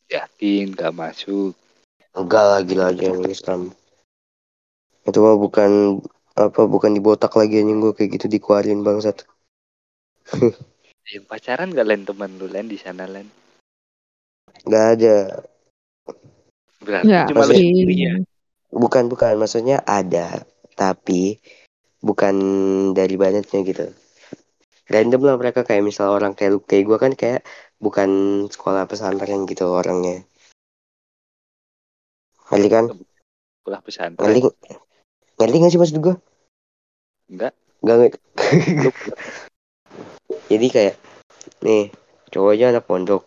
Yakin 0.06 0.76
gak 0.76 0.94
masuk. 0.94 1.56
enggak 2.16 2.46
lagi 2.48 2.76
lagi 2.80 3.12
yang 3.12 3.28
Islam 3.28 3.76
itu 5.04 5.20
mah 5.20 5.36
bukan 5.36 6.00
apa 6.32 6.64
bukan 6.64 6.96
dibotak 6.96 7.36
lagi 7.36 7.60
anjing 7.60 7.84
gua 7.84 7.92
kayak 7.92 8.16
gitu 8.16 8.32
dikeluarin 8.32 8.82
bangsat. 8.88 9.28
Yang 11.06 11.26
pacaran 11.30 11.70
gak 11.76 11.86
Len? 11.86 12.02
Teman 12.08 12.40
lu 12.40 12.48
Len 12.48 12.66
di 12.66 12.80
sana 12.80 13.06
Len? 13.06 13.28
nggak 14.66 14.86
ada. 14.98 15.18
Berarti 16.82 17.12
Ya, 17.12 17.28
cuma 17.30 17.46
lu 17.46 17.54
Maksudnya- 17.54 17.62
sendiri 17.62 17.96
ya? 18.00 18.14
bukan 18.72 19.04
bukan. 19.12 19.34
Maksudnya 19.38 19.84
ada. 19.86 20.42
Tapi 20.74 21.38
bukan 22.06 22.36
dari 22.94 23.18
banyaknya 23.18 23.60
gitu 23.66 23.90
random 24.86 25.22
lah 25.26 25.36
mereka 25.42 25.66
kayak 25.66 25.82
misal 25.82 26.14
orang 26.14 26.38
kayak 26.38 26.62
kayak 26.70 26.86
gue 26.86 26.98
kan 27.02 27.14
kayak 27.18 27.42
bukan 27.82 28.10
sekolah 28.54 28.86
pesantren 28.86 29.50
gitu 29.50 29.66
orangnya 29.66 30.22
ngerti 32.54 32.70
kan 32.70 32.86
Sekolah 33.66 33.82
pesantren. 33.82 34.22
ngerti 34.22 34.40
ngerti 35.42 35.56
nggak 35.58 35.72
sih 35.74 35.80
maksud 35.82 35.98
gue 35.98 36.16
Enggak. 37.34 37.54
nggak 37.82 37.96
ngerti 37.98 38.18
jadi 40.54 40.68
kayak 40.70 40.96
nih 41.66 41.90
cowoknya 42.30 42.78
anak 42.78 42.86
pondok 42.86 43.26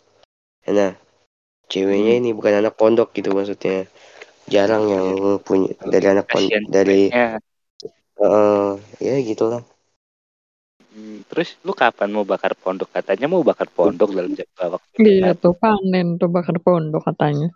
nah 0.69 0.95
ceweknya 1.67 2.15
Hmm. 2.15 2.19
ini 2.23 2.29
bukan 2.31 2.63
anak 2.63 2.79
pondok 2.79 3.11
gitu 3.11 3.35
maksudnya 3.35 3.83
jarang 4.47 4.87
yang 4.87 5.07
punya 5.43 5.75
dari 5.83 6.07
anak 6.07 6.31
pondok 6.31 6.55
dari. 6.71 7.11
Eh 8.19 8.71
ya 8.99 9.15
gitulah 9.23 9.63
Hmm, 10.89 11.21
terus 11.29 11.53
lu 11.61 11.77
kapan 11.77 12.09
mau 12.09 12.25
bakar 12.25 12.57
pondok? 12.57 12.89
Katanya 12.89 13.29
mau 13.29 13.45
bakar 13.45 13.69
pondok 13.69 14.09
dalam 14.09 14.33
jangka 14.33 14.73
waktu 14.73 14.97
Iya 14.97 15.37
tuh 15.37 15.53
panen 15.53 16.17
tuh 16.17 16.25
bakar 16.33 16.57
pondok 16.57 17.05
katanya. 17.05 17.53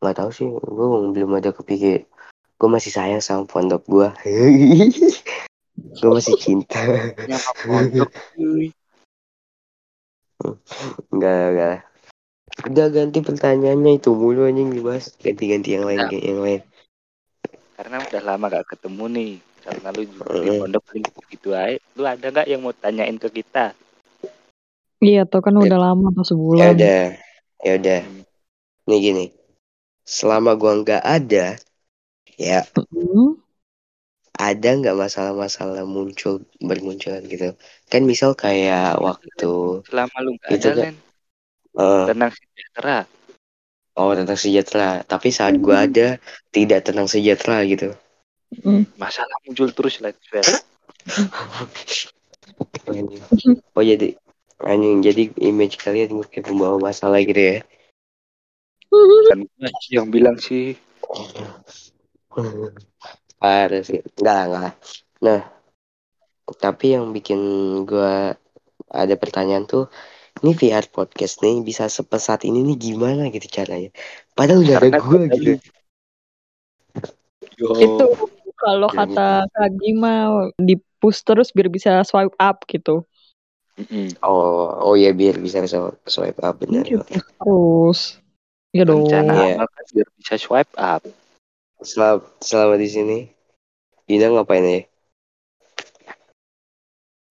nggak 0.00 0.16
tahu 0.16 0.30
sih 0.32 0.48
gue 0.48 0.86
belum 1.12 1.32
ada 1.36 1.52
kepikir 1.52 2.08
gue 2.56 2.68
masih 2.68 2.92
sayang 2.92 3.20
sama 3.20 3.44
pondok 3.44 3.84
gue 3.84 4.08
gue 6.00 6.10
masih 6.12 6.36
cinta 6.40 6.80
Nyapa 7.28 7.52
pondok 7.64 8.08
cuy. 8.32 8.72
nggak 11.08 11.40
nggak 11.52 11.76
udah 12.68 12.86
ganti 12.88 13.18
pertanyaannya 13.20 13.92
itu 13.96 14.12
mulu 14.12 14.44
anjing 14.44 14.72
dibahas 14.72 15.12
ganti-ganti 15.16 15.76
yang 15.76 15.84
lain 15.84 16.00
Nah. 16.00 16.08
kayak 16.08 16.24
yang 16.24 16.40
lain 16.40 16.60
Karena 17.80 17.96
udah 17.96 18.20
lama 18.20 18.44
gak 18.52 18.76
ketemu 18.76 19.04
nih. 19.08 19.32
Karena 19.64 19.88
lu 19.88 20.04
juga 20.04 20.36
di 20.44 20.50
pondok 20.52 20.82
paling 20.84 21.04
gitu 21.32 21.48
aja. 21.56 21.80
Lu 21.96 22.04
ada 22.04 22.26
nggak 22.28 22.46
yang 22.52 22.60
mau 22.60 22.76
tanyain 22.76 23.16
ke 23.16 23.28
kita? 23.32 23.72
Iya 25.00 25.24
tuh 25.24 25.40
kan 25.40 25.56
udah 25.56 25.80
lama 25.80 26.12
tuh 26.12 26.20
ya 26.20 26.28
sebulan. 26.28 26.76
udah 26.76 27.00
ya 27.64 27.72
udah 27.80 27.98
nih 28.84 28.98
gini 29.00 29.24
selama 30.04 30.60
gua 30.60 30.76
nggak 30.84 31.00
ada 31.00 31.56
ya 32.36 32.68
Hmm, 32.92 33.40
ada 34.36 34.68
nggak 34.76 34.96
masalah-masalah 34.96 35.88
muncul 35.88 36.44
bermunculan 36.60 37.24
gitu 37.24 37.56
kan 37.88 38.04
misal 38.04 38.36
kayak 38.36 39.00
waktu 39.00 39.80
Selama 39.88 40.16
lu 40.20 40.36
nggak 40.36 40.52
Itu 40.52 40.68
ada 40.68 40.84
kan- 40.84 40.84
Len, 40.84 40.96
eh, 41.80 42.04
tenang 42.12 42.32
sejahtera. 42.36 42.98
Oh 44.00 44.16
tentang 44.16 44.40
sejahtera 44.40 45.04
tapi 45.04 45.28
saat 45.28 45.60
gua 45.60 45.84
ada 45.84 46.16
tidak 46.48 46.88
tenang 46.88 47.06
sejahtera 47.06 47.60
gitu 47.68 47.92
Hmm. 48.50 48.82
Masalah 48.98 49.38
muncul 49.46 49.70
terus. 49.70 50.02
Anjing. 50.02 50.42
oh 53.78 53.84
jadi 53.86 54.18
anjing 54.58 55.06
jadi 55.06 55.30
image 55.38 55.78
kalian 55.78 56.18
kayak 56.26 56.50
pembawa 56.50 56.82
masalah 56.82 57.22
gitu 57.22 57.38
ya 57.38 57.62
Kan 59.30 59.46
yang 59.94 60.10
bilang 60.10 60.34
sih 60.42 60.74
Parah 63.40 63.80
sih. 63.80 64.04
Enggak 64.20 64.36
lah, 64.36 64.44
enggak 64.44 64.60
lah. 64.60 64.74
Nah, 65.24 65.40
tapi 66.60 66.92
yang 66.92 67.08
bikin 67.16 67.40
gua 67.88 68.36
ada 68.90 69.14
pertanyaan 69.16 69.64
tuh, 69.64 69.88
ini 70.40 70.52
VR 70.54 70.86
podcast 70.88 71.40
nih 71.40 71.60
bisa 71.60 71.86
sepesat 71.86 72.44
ini 72.44 72.64
nih 72.64 72.76
gimana 72.76 73.28
gitu 73.28 73.46
caranya? 73.46 73.90
Padahal 74.32 74.64
ada 74.64 74.88
Karena 74.88 74.98
gua 75.00 75.18
tadi- 75.26 75.36
gitu. 75.36 75.52
Yo, 77.60 77.68
Itu 77.76 78.06
kalau 78.56 78.88
Ya, 78.92 79.04
kata 79.04 79.28
Kagi 79.52 79.90
mah 79.96 80.48
di 80.56 80.76
push 81.00 81.20
terus 81.24 81.52
biar 81.52 81.68
bisa 81.68 82.00
swipe 82.04 82.36
up 82.36 82.64
gitu. 82.64 83.04
Oh, 84.20 84.92
oh 84.92 84.94
ya 84.96 85.12
biar 85.16 85.40
bisa 85.40 85.64
sw- 85.64 85.96
swipe 86.04 86.40
up 86.44 86.60
benar. 86.60 86.84
Gitu. 86.84 87.00
Terus. 87.04 88.20
Ya 88.72 88.84
dong. 88.84 89.08
rencana 89.08 89.32
Iya. 89.32 89.54
kan 89.64 89.84
biar 89.92 90.08
bisa 90.20 90.34
swipe 90.36 90.72
up. 90.76 91.02
Selama, 91.80 92.20
selama 92.44 92.74
di 92.76 92.88
sini, 92.92 93.18
Dina 94.04 94.28
ngapain 94.28 94.60
ya? 94.64 94.80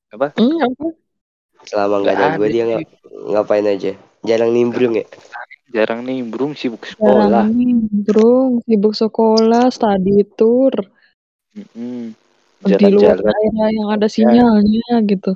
Hmm, 0.09 0.17
apa? 0.17 0.33
Selama 1.67 1.95
nggak 2.03 2.15
ada 2.15 2.25
Nggak 2.29 2.39
ada 2.39 2.47
dia 2.53 2.63
ngap- 2.69 2.91
ngapain 3.31 3.67
aja? 3.67 3.91
Jarang 4.27 4.51
nimbrung 4.55 4.93
ya? 4.99 5.05
Jarang 5.75 6.01
nimbrung 6.07 6.53
sibuk 6.57 6.83
Jarang 6.99 7.31
sekolah. 7.31 7.45
nimbrung, 7.57 8.51
sibuk 8.65 8.93
sekolah, 9.01 9.63
study 9.75 10.15
tour, 10.37 10.73
di 12.63 12.87
luar 12.95 13.17
Jalan-jalan. 13.19 13.25
daerah 13.27 13.67
yang 13.77 13.87
ada 13.95 14.07
Ya. 14.07 14.13
sinyalnya 14.15 14.95
gitu. 15.11 15.31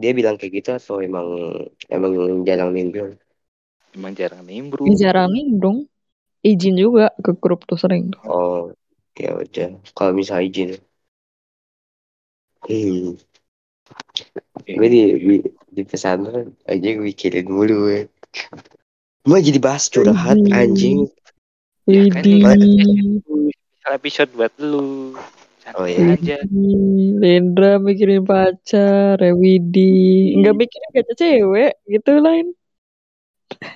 Dia 0.00 0.12
bilang 0.18 0.36
kayak 0.38 0.52
gitu 0.60 0.70
atau 0.78 0.96
emang 1.08 1.26
emang 1.88 2.12
jarang 2.48 2.70
nimbrung? 2.76 3.12
Emang 3.96 4.12
jarang 4.18 4.42
nimbrung. 4.44 4.88
Ya, 4.92 4.94
jarang 5.02 5.30
nimbrung. 5.32 5.78
Izin 6.44 6.76
juga 6.78 7.06
ke 7.24 7.32
grup 7.42 7.60
tuh 7.70 7.78
sering. 7.82 8.06
Oh, 8.28 8.70
ya 9.18 9.30
udah. 9.42 9.68
Kalau 9.96 10.12
misalnya 10.20 10.44
izin. 10.48 10.70
Hmm. 12.68 13.16
Gue 14.66 14.88
di, 14.90 15.00
di, 15.14 15.36
di 15.46 15.82
pesantren 15.86 16.50
aja 16.66 16.88
gue 16.98 17.06
mikirin 17.06 17.46
mulu 17.46 17.86
gue. 17.86 18.10
Gue 19.22 19.38
jadi 19.38 19.62
bahas 19.62 19.86
curhat 19.86 20.34
anjing. 20.50 21.06
Ya 21.86 22.10
kan 22.10 22.26
episode 23.94 24.30
buat 24.34 24.50
lu. 24.58 25.14
Santai 25.62 25.78
Oh, 25.78 25.86
iya. 25.86 26.14
aja. 26.14 26.38
Lendra 27.22 27.78
mikirin 27.78 28.26
pacar, 28.26 29.18
ya 29.18 29.32
Widi. 29.34 30.34
Nggak 30.38 30.54
mikirin 30.58 30.90
gacha 30.94 31.14
cewek, 31.14 31.72
gitu 31.86 32.10
lain. 32.18 32.46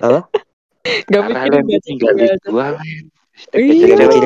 Apa? 0.03 0.27
Nggak 1.07 1.23
mikirin 1.31 1.63
di 1.67 1.93
gacha. 1.99 2.35
gua 2.51 2.75
Len. 2.75 3.03
Iya. 3.57 3.95
Cewek 3.97 4.19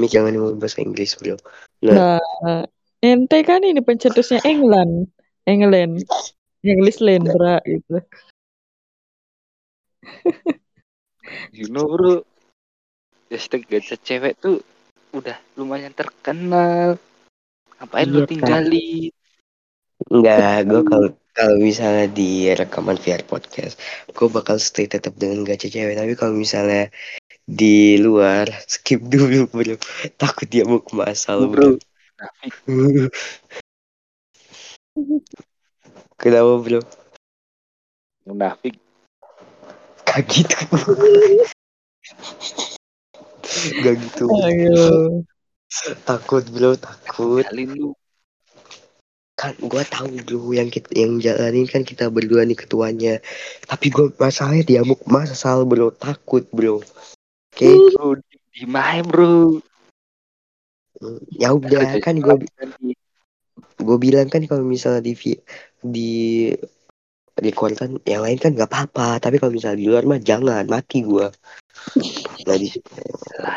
Mikirin. 0.00 0.26
Gak 0.26 0.58
bahasa 0.58 0.82
Inggris 0.82 1.14
bro. 1.14 1.38
Nah, 1.86 2.18
Nah, 2.42 2.66
ente 3.02 3.38
kan 3.42 3.60
ini 3.60 3.82
pencetusnya 3.82 4.40
England. 4.46 5.10
England. 5.44 6.06
English 6.62 7.02
Lendra 7.02 7.58
gitu. 7.66 7.98
You 11.54 11.70
know 11.70 11.86
bro. 11.88 12.26
Hashtag 13.32 13.64
gacha 13.64 13.96
cewek 13.96 14.36
tuh 14.36 14.60
udah 15.16 15.38
lumayan 15.56 15.94
terkenal. 15.96 17.00
Ngapain 17.80 18.08
lu 18.10 18.20
Iya, 18.20 18.22
Kak. 18.22 18.28
tinggalin? 18.28 19.10
enggak. 20.10 20.66
Gue 20.68 20.82
kalau 20.84 21.08
kalau 21.32 21.56
misalnya 21.56 22.06
di 22.12 22.52
rekaman 22.52 23.00
VR 23.00 23.24
podcast, 23.24 23.80
gue 24.12 24.28
bakal 24.28 24.60
stay 24.60 24.84
tetap 24.84 25.16
dengan 25.16 25.48
gacha 25.48 25.72
cewek. 25.72 25.96
Tapi 25.96 26.12
kalau 26.12 26.36
misalnya 26.36 26.92
di 27.48 27.96
luar, 27.96 28.50
skip 28.68 29.00
dulu 29.00 29.48
bro. 29.48 29.74
Takut 30.20 30.46
dia 30.50 30.68
mau 30.68 30.84
ke 30.84 30.92
masal 30.92 31.48
Bro. 31.48 31.78
bro. 31.78 31.91
Nafik. 32.22 32.54
Kenapa 36.14 36.54
bro? 36.62 36.80
Munafik. 38.22 38.78
Gak 40.06 40.22
gitu. 40.30 40.58
Gak 43.82 43.94
gitu. 43.98 44.24
Ayo. 44.38 44.78
Takut 46.06 46.46
bro, 46.46 46.78
takut. 46.78 47.42
Kali 47.42 47.66
lu. 47.66 47.90
Kan 49.34 49.58
gua 49.66 49.82
tahu 49.82 50.22
bro 50.22 50.54
yang 50.54 50.70
kita 50.70 50.94
yang 50.94 51.18
jalanin 51.18 51.66
kan 51.66 51.82
kita 51.82 52.06
berdua 52.06 52.46
nih 52.46 52.54
ketuanya. 52.54 53.18
Tapi 53.66 53.90
gua 53.90 54.14
masalahnya 54.14 54.62
dia 54.62 54.80
mau 54.86 54.94
masal 55.10 55.66
bro, 55.66 55.90
takut 55.90 56.46
bro. 56.54 56.78
Oke, 57.52 57.68
Bro, 57.98 58.22
di 58.54 58.64
main 58.70 59.02
bro. 59.02 59.58
Ya 61.34 61.48
udah 61.52 61.98
kan 62.00 62.16
gua 62.22 62.38
gue 63.82 63.96
bilang 63.98 64.30
kan 64.30 64.42
kalau 64.46 64.64
misalnya 64.64 65.02
di 65.02 65.12
vi- 65.18 65.42
di 65.82 66.12
record 67.36 67.74
kan 67.74 67.90
yang 68.06 68.22
lain 68.22 68.38
kan 68.38 68.54
nggak 68.54 68.70
apa-apa. 68.70 69.18
Tapi 69.18 69.42
kalau 69.42 69.52
misalnya 69.52 69.78
di 69.82 69.86
luar 69.90 70.06
mah 70.06 70.22
jangan 70.22 70.64
mati 70.70 71.02
gue 71.02 71.28
nah 72.42 72.56
di, 72.58 72.68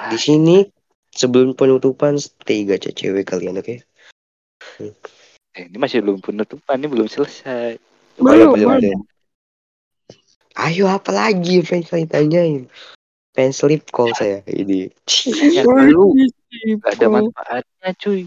di 0.09 0.17
sini 0.17 0.61
sebelum 1.09 1.57
penutupan 1.57 2.19
stay 2.21 2.67
gacha 2.67 2.91
cewek 2.93 3.25
kalian 3.25 3.61
oke? 3.61 3.81
Eh, 5.55 5.63
ini 5.71 5.77
masih 5.79 6.03
belum 6.03 6.19
penutupan, 6.19 6.75
ini 6.83 6.87
belum 6.91 7.07
selesai. 7.07 7.79
Belum, 8.19 8.51
belum. 8.51 8.99
ayo 10.55 10.85
apa 10.91 11.11
lagi? 11.15 11.63
Yang 11.63 11.67
pengen 11.71 11.85
kalian 11.87 12.09
tanyain 12.11 12.61
pengen 13.35 13.51
sleep 13.51 13.83
call 13.91 14.15
saya 14.15 14.39
ini 14.47 14.87
Ya, 15.51 15.61
lu 15.67 16.15
gak 16.79 16.95
ada 16.97 17.07
manfaatnya 17.11 17.89
cuy. 17.99 18.23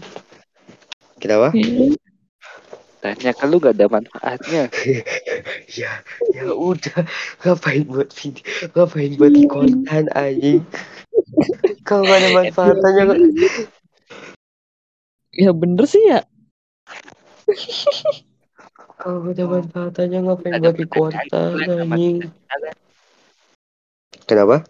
kenapa 1.17 1.49
Tanya 2.99 3.31
ke 3.31 3.45
lu 3.47 3.57
gak 3.57 3.79
ada 3.79 3.87
manfaatnya. 3.87 4.67
ya 5.79 6.03
ya 6.29 6.45
udah. 6.51 7.07
Ngapain 7.41 7.87
buat 7.87 8.11
video 8.11 8.43
ngapain 8.75 9.15
buat 9.15 9.33
konten 9.47 10.03
anjing? 10.13 10.61
Kalau 11.87 12.03
gak 12.03 12.19
ada 12.19 12.29
manfaatnya 12.37 13.03
Ya 15.31 15.55
bener 15.55 15.87
sih 15.87 16.03
ya. 16.05 16.27
kalau 18.99 19.23
gak 19.23 19.39
ada 19.39 19.45
manfaatnya 19.47 20.19
ngapain 20.19 20.59
buat 20.59 20.77
konten 20.91 21.49
anjing? 21.65 22.15
kita. 22.27 22.69
kenapa 24.27 24.67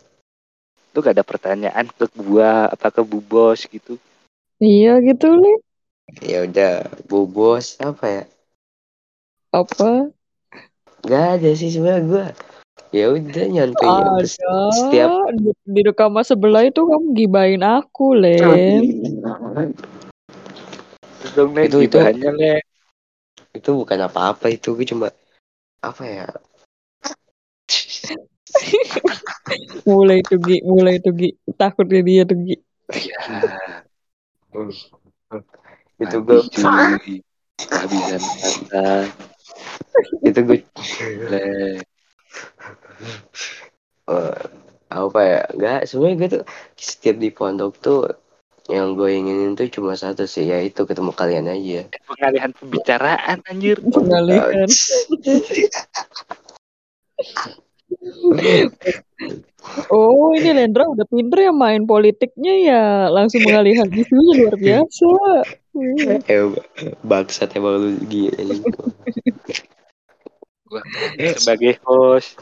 Lu 1.00 1.08
gak 1.08 1.16
ada 1.16 1.24
pertanyaan 1.24 1.88
ke 1.88 2.12
gua 2.12 2.68
apa 2.68 2.92
ke 2.92 3.00
bu 3.08 3.24
bos 3.24 3.64
gitu. 3.64 3.96
Iya 4.60 5.00
gitu 5.00 5.32
nih. 5.32 5.58
ya 6.28 6.44
udah 6.44 6.74
bobos 7.08 7.80
apa 7.80 8.04
ya 8.04 8.24
Apa? 9.56 10.12
Gak 11.08 11.26
ada 11.40 11.50
sih 11.56 11.72
sebenarnya 11.72 12.04
gue 12.04 12.26
ya 12.92 13.16
udah 13.16 13.46
nyantai. 13.48 13.88
Ada. 13.88 14.28
setiap 14.76 15.32
Di, 15.40 15.56
di 15.64 15.82
rekaman 15.88 16.28
sebelah 16.28 16.68
itu 16.68 16.84
kamu 16.84 17.16
gibain 17.16 17.64
aku, 17.64 18.20
Len. 18.20 18.84
Dong 21.40 21.56
nih 21.56 21.72
Itu- 21.72 21.88
itu- 21.88 22.04
Le. 22.36 22.60
itu 23.56 23.70
bukan 23.72 24.00
apa-apa 24.04 24.52
itu 24.52 24.76
gue 24.76 24.84
cuma 24.84 25.08
apa 25.80 26.04
ya 26.04 26.28
Mulai 29.88 30.20
tuh 30.26 30.40
Gi, 30.42 30.58
mulai 30.66 30.96
tuh 31.02 31.14
Gi. 31.16 31.30
Takutnya 31.58 32.02
dia 32.06 32.24
tuh 32.26 32.38
Gi. 32.44 32.56
Ya, 32.90 33.20
itu 36.00 36.18
gue 36.26 36.40
cuy. 36.50 37.22
Kehabisan 37.60 38.24
kata. 38.24 38.88
itu 40.24 40.40
gue 40.48 40.60
eh, 41.36 41.76
apa 44.90 45.20
ya 45.22 45.42
nggak 45.54 45.80
sebenarnya 45.86 46.16
gue 46.16 46.30
tuh 46.40 46.44
setiap 46.80 47.16
di 47.20 47.30
pondok 47.36 47.74
tuh 47.84 48.02
yang 48.72 48.96
gue 48.96 49.12
inginin 49.12 49.60
tuh 49.60 49.68
cuma 49.68 50.00
satu 50.00 50.24
sih 50.24 50.48
yaitu 50.48 50.88
ketemu 50.88 51.12
kalian 51.12 51.52
aja 51.52 51.90
Pengalihan 52.06 52.52
pembicaraan 52.54 53.38
anjir. 53.50 53.78
Pengalihan. 53.82 54.70
Oh, 59.92 60.32
ini 60.32 60.56
Lendra 60.56 60.88
udah 60.88 61.04
pinter 61.04 61.52
ya 61.52 61.52
main 61.52 61.84
politiknya 61.84 62.54
ya. 62.64 62.84
Langsung 63.12 63.44
mengalihkan 63.44 63.92
isunya 63.92 64.34
luar 64.40 64.56
biasa. 64.56 65.12
Eh 66.28 66.44
bangsat 67.08 67.56
emang 67.56 67.80
lu 67.80 67.90
gila 68.10 68.36
Gua 70.68 70.82
kan 70.84 71.32
sebagai 71.40 71.80
host 71.88 72.36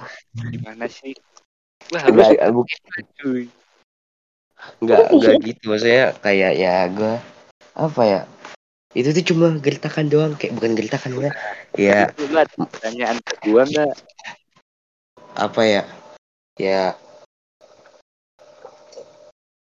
gimana 0.49 0.89
sih? 0.89 1.13
Gua 1.91 1.99
harus 2.01 2.33
cuy. 3.21 3.45
nggak 4.81 5.05
nggak 5.13 5.35
gitu 5.45 5.63
maksudnya 5.69 6.17
kayak 6.17 6.57
ya 6.57 6.89
gue 6.89 7.13
apa 7.77 8.01
ya 8.01 8.21
itu 8.97 9.13
tuh 9.13 9.25
cuma 9.29 9.53
gertakan 9.61 10.09
doang 10.09 10.33
kayak 10.33 10.57
bukan 10.57 10.73
gertakan 10.73 11.13
ya 11.21 11.31
ya 11.77 11.99
lu 12.17 12.41
pertanyaan 12.57 13.21
ke 13.21 13.53
gua 13.53 13.69
enggak? 13.69 13.93
Apa 15.37 15.61
ya 15.61 15.83
ya 16.57 16.97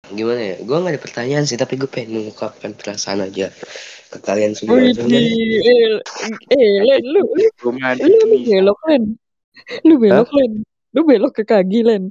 gimana 0.08 0.40
ya 0.40 0.56
gue 0.64 0.76
nggak 0.80 0.94
ada 0.96 1.04
pertanyaan 1.04 1.44
sih 1.44 1.60
tapi 1.60 1.76
gue 1.76 1.84
pengen 1.84 2.16
mengungkapkan 2.16 2.72
perasaan 2.72 3.28
aja 3.28 3.52
ke 4.08 4.18
kalian 4.24 4.56
semua 4.56 4.80
Wih, 4.80 4.96
Sebenarnya 4.96 5.20
eh, 5.20 6.00
eh, 6.56 6.70
Len, 6.80 7.02
lu, 7.04 7.20
lu, 7.28 7.44
lu, 7.44 8.36
belok, 8.40 8.78
Len. 8.88 9.02
Lu 9.84 9.94
belok, 10.00 10.30
Len. 10.32 10.52
Lu 10.96 11.00
belok 11.04 11.32
ke 11.36 11.44
kaki, 11.44 11.84
Len. 11.84 12.08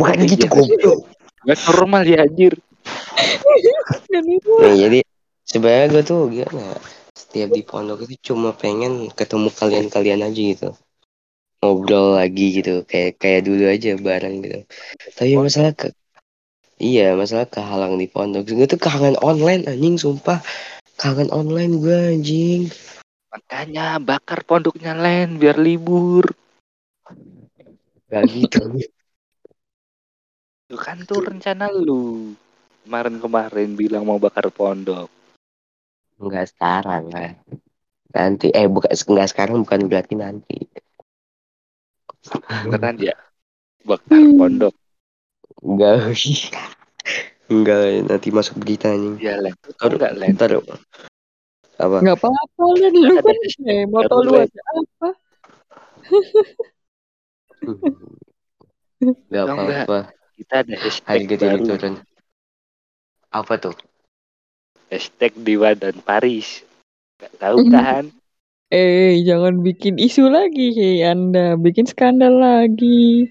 bukan 0.00 0.16
Iya, 0.16 0.28
gitu 0.32 0.46
iya. 0.48 0.52
goblok 0.56 1.00
Gak 1.40 1.58
normal 1.68 2.04
ya 2.04 2.18
anjir. 2.24 2.54
Nih, 4.12 4.40
jadi 4.76 5.00
sebenarnya 5.44 5.86
gue 5.92 6.02
tuh 6.04 6.20
gimana 6.32 6.60
ya, 6.72 6.76
setiap 7.16 7.48
di 7.52 7.62
pondok 7.64 8.04
itu 8.08 8.32
cuma 8.32 8.56
pengen 8.56 9.12
ketemu 9.12 9.48
kalian-kalian 9.52 10.24
aja 10.24 10.40
gitu 10.40 10.70
ngobrol 11.60 12.16
lagi 12.16 12.56
gitu 12.56 12.82
kayak 12.88 13.20
kayak 13.20 13.44
dulu 13.44 13.68
aja 13.68 13.92
bareng 14.00 14.34
gitu. 14.40 14.58
Tapi 15.12 15.36
masalah 15.36 15.72
ke 15.76 15.92
iya 16.80 17.12
masalah 17.12 17.44
kehalang 17.44 18.00
di 18.00 18.08
pondok. 18.08 18.48
Gue 18.48 18.64
tuh 18.64 18.80
kangen 18.80 19.20
online 19.20 19.68
anjing 19.68 20.00
sumpah. 20.00 20.40
Kangen 20.96 21.28
online 21.28 21.72
gue 21.84 21.98
anjing. 22.16 22.60
Makanya 23.30 24.00
bakar 24.00 24.40
pondoknya 24.48 24.96
Len 24.96 25.36
biar 25.36 25.60
libur. 25.60 26.24
gak 28.10 28.24
gitu. 28.32 28.58
Itu 30.66 30.76
kan 30.80 31.02
tuh 31.04 31.28
rencana 31.28 31.68
lu. 31.68 32.32
Kemarin-kemarin 32.88 33.76
bilang 33.76 34.08
mau 34.08 34.16
bakar 34.16 34.48
pondok. 34.48 35.12
nggak 36.20 36.52
sekarang 36.52 37.08
lah 37.08 37.32
nanti 38.12 38.52
eh 38.52 38.68
bukan 38.68 38.92
nggak 38.92 39.30
sekarang 39.32 39.64
bukan 39.64 39.88
berarti 39.88 40.14
nanti 40.20 40.68
Beneran 42.66 42.96
ya? 43.00 43.16
Bakar 43.84 44.12
Hmm. 44.12 44.36
pondok. 44.36 44.74
enggak 45.60 46.12
enggak 47.52 47.80
nanti 48.06 48.28
masuk 48.32 48.56
berita 48.60 48.92
anjing 48.92 49.16
Ya 49.18 49.36
Len. 49.36 49.52
Lu 49.66 49.72
tau 49.76 49.88
nggak 49.92 50.12
Len? 50.16 50.34
apa 51.80 51.96
nggak 52.00 52.16
apa-apa, 52.16 52.64
Len. 52.76 52.92
Lu 52.92 53.08
kan, 53.16 53.36
eh, 53.66 53.84
moto 53.88 54.14
lu 54.20 54.32
aja 54.36 54.60
apa? 54.72 55.08
nggak 59.30 59.44
Tau 59.48 59.56
nggak? 59.56 59.86
apa-apa 59.86 59.98
Kita 60.36 60.54
ada 60.64 60.74
hashtag 60.76 61.20
harga 61.28 61.36
baru. 61.36 61.64
turun 61.64 61.94
apa 63.30 63.54
tuh 63.56 63.76
Hashtag 64.90 65.38
Dewa 65.38 65.70
dan 65.78 66.02
Paris. 66.02 66.66
Gak 67.22 67.30
tahu 67.38 67.62
Hmm. 67.62 67.70
kan? 67.70 68.04
Eh, 68.70 69.26
jangan 69.26 69.60
bikin 69.60 69.98
isu 69.98 70.30
lagi, 70.30 70.70
hei 70.70 71.02
Anda. 71.02 71.58
Bikin 71.58 71.90
skandal 71.90 72.38
lagi. 72.38 73.26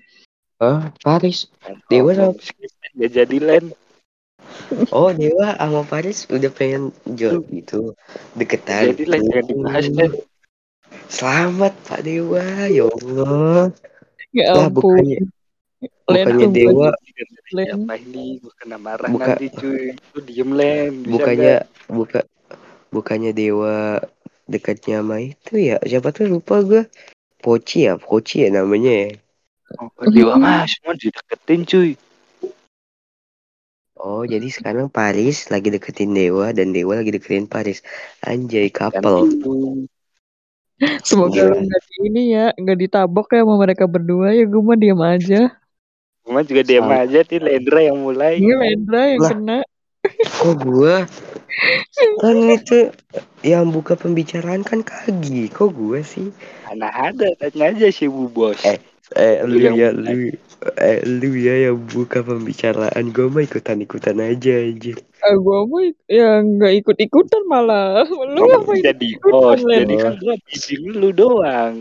oh 0.60 0.84
Paris 0.99 1.47
Dewa 1.88 2.12
Nggak 2.91 3.12
jadi 3.15 3.38
Len. 3.39 3.65
oh 4.91 5.08
Dewa 5.10 5.56
sama 5.56 5.88
Paris 5.88 6.28
udah 6.28 6.52
pengen 6.52 6.91
jual 7.08 7.39
gitu 7.47 7.95
deketan 8.36 8.91
Jadi 8.91 9.08
Len 9.08 9.21
jangan 9.23 9.45
dibahas 9.47 9.86
Len. 9.88 10.12
selamat 11.08 11.73
Pak 11.88 12.02
Dewa 12.04 12.43
ya 12.67 12.91
Allah 12.91 13.71
Ya 14.36 14.52
Lah, 14.52 14.67
ampun. 14.67 14.99
bukannya 14.99 15.19
Len, 15.80 16.25
bukannya 16.28 16.43
tunggu 16.43 16.52
Dewa 16.52 16.89
Len. 17.49 17.67
Apa 17.80 17.93
ini? 17.95 18.25
Gue 18.43 18.54
kena 18.60 18.75
marah 18.78 19.08
Buka- 19.08 19.39
nanti 19.39 19.47
cuy. 19.56 19.95
Lu 20.12 20.19
diem 20.19 20.52
Len. 20.52 20.91
Bisa 20.99 21.12
bukannya 21.15 21.54
buka 21.88 22.19
bukannya 22.91 23.32
Dewa 23.32 24.04
dekatnya 24.50 25.00
sama 25.06 25.22
itu 25.22 25.54
ya 25.56 25.78
siapa 25.86 26.10
tuh 26.10 26.26
lupa 26.28 26.60
gue 26.66 26.84
Poci 27.40 27.88
ya 27.88 27.96
Poci 27.96 28.44
ya 28.44 28.50
namanya 28.52 28.92
ya 29.08 29.12
Oh, 29.78 30.10
Dewa 30.10 30.34
mah 30.42 30.66
semua 30.66 30.98
dideketin 30.98 31.62
cuy. 31.62 31.94
oh 34.02 34.26
jadi 34.26 34.50
sekarang 34.50 34.90
Paris 34.90 35.46
lagi 35.54 35.70
deketin 35.70 36.18
Dewa 36.18 36.50
dan 36.58 36.74
Dewa 36.74 36.98
lagi 36.98 37.14
deketin 37.14 37.46
Paris 37.46 37.86
anjay 38.26 38.74
couple. 38.74 39.30
Semoga 41.06 41.54
lu 41.54 41.60
nggak 41.60 41.82
di 41.86 41.96
ini 42.08 42.24
ya, 42.34 42.56
nggak 42.56 42.78
ditabok 42.82 43.30
ya 43.36 43.44
sama 43.44 43.56
mereka 43.60 43.86
berdua 43.86 44.34
ya. 44.34 44.48
Gue 44.48 44.64
mah 44.64 44.80
diam 44.80 45.02
aja. 45.06 45.54
Cuma 46.24 46.40
juga 46.42 46.62
diam 46.66 46.88
aja 46.90 47.20
tuh 47.28 47.38
Lendra 47.44 47.80
yang 47.84 48.00
mulai. 48.00 48.40
Ini 48.40 48.54
Lendra 48.56 49.02
yang 49.12 49.22
Lah. 49.22 49.32
kena. 49.36 49.60
Kok 50.39 50.56
gua 50.63 50.95
kan 52.24 52.36
itu 52.48 52.93
yang 53.43 53.74
buka 53.74 54.00
pembicaraan 54.00 54.63
kan 54.63 54.84
kagi. 54.86 55.52
Kok 55.52 55.69
gua 55.76 56.00
sih? 56.04 56.32
Mana 56.67 56.88
ada 56.91 57.28
tanya 57.39 57.74
aja 57.76 57.88
sih 57.91 58.08
Bu 58.08 58.30
Bos. 58.32 58.62
Eh, 58.63 58.80
Eh, 59.17 59.41
Lu 59.41 59.58
ya, 59.58 59.89
lu, 59.89 60.38
eh, 60.78 61.02
lu 61.02 61.34
ya 61.34 61.65
yang 61.65 61.82
buka 61.82 62.22
pembicaraan. 62.22 63.10
Gue 63.10 63.26
mah 63.26 63.41
ikutan-ikutan 63.41 64.22
aja 64.22 64.54
anjir. 64.62 65.02
Ah, 65.26 65.34
gue 65.34 65.60
mah 65.65 65.89
ya 66.06 66.45
nggak 66.45 66.74
ikut-ikutan 66.86 67.41
malah. 67.50 68.06
Lu 68.06 68.45
Kamu 68.45 68.69
apa 68.69 68.72
jadi 68.78 69.10
host, 69.26 69.65
Len? 69.65 69.89
jadi 69.89 69.95
kan 69.98 70.13
gua 70.22 70.36
bimbing 70.45 70.84
lu 70.93 71.10
doang. 71.10 71.74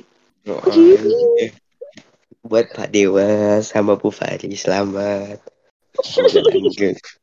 Oh, 0.48 0.56
anjir. 0.64 1.52
Buat 2.48 2.72
Pak 2.72 2.96
Dewa 2.96 3.60
sama 3.60 4.00
Bu 4.00 4.08
Fari, 4.08 4.48
selamat. 4.56 5.44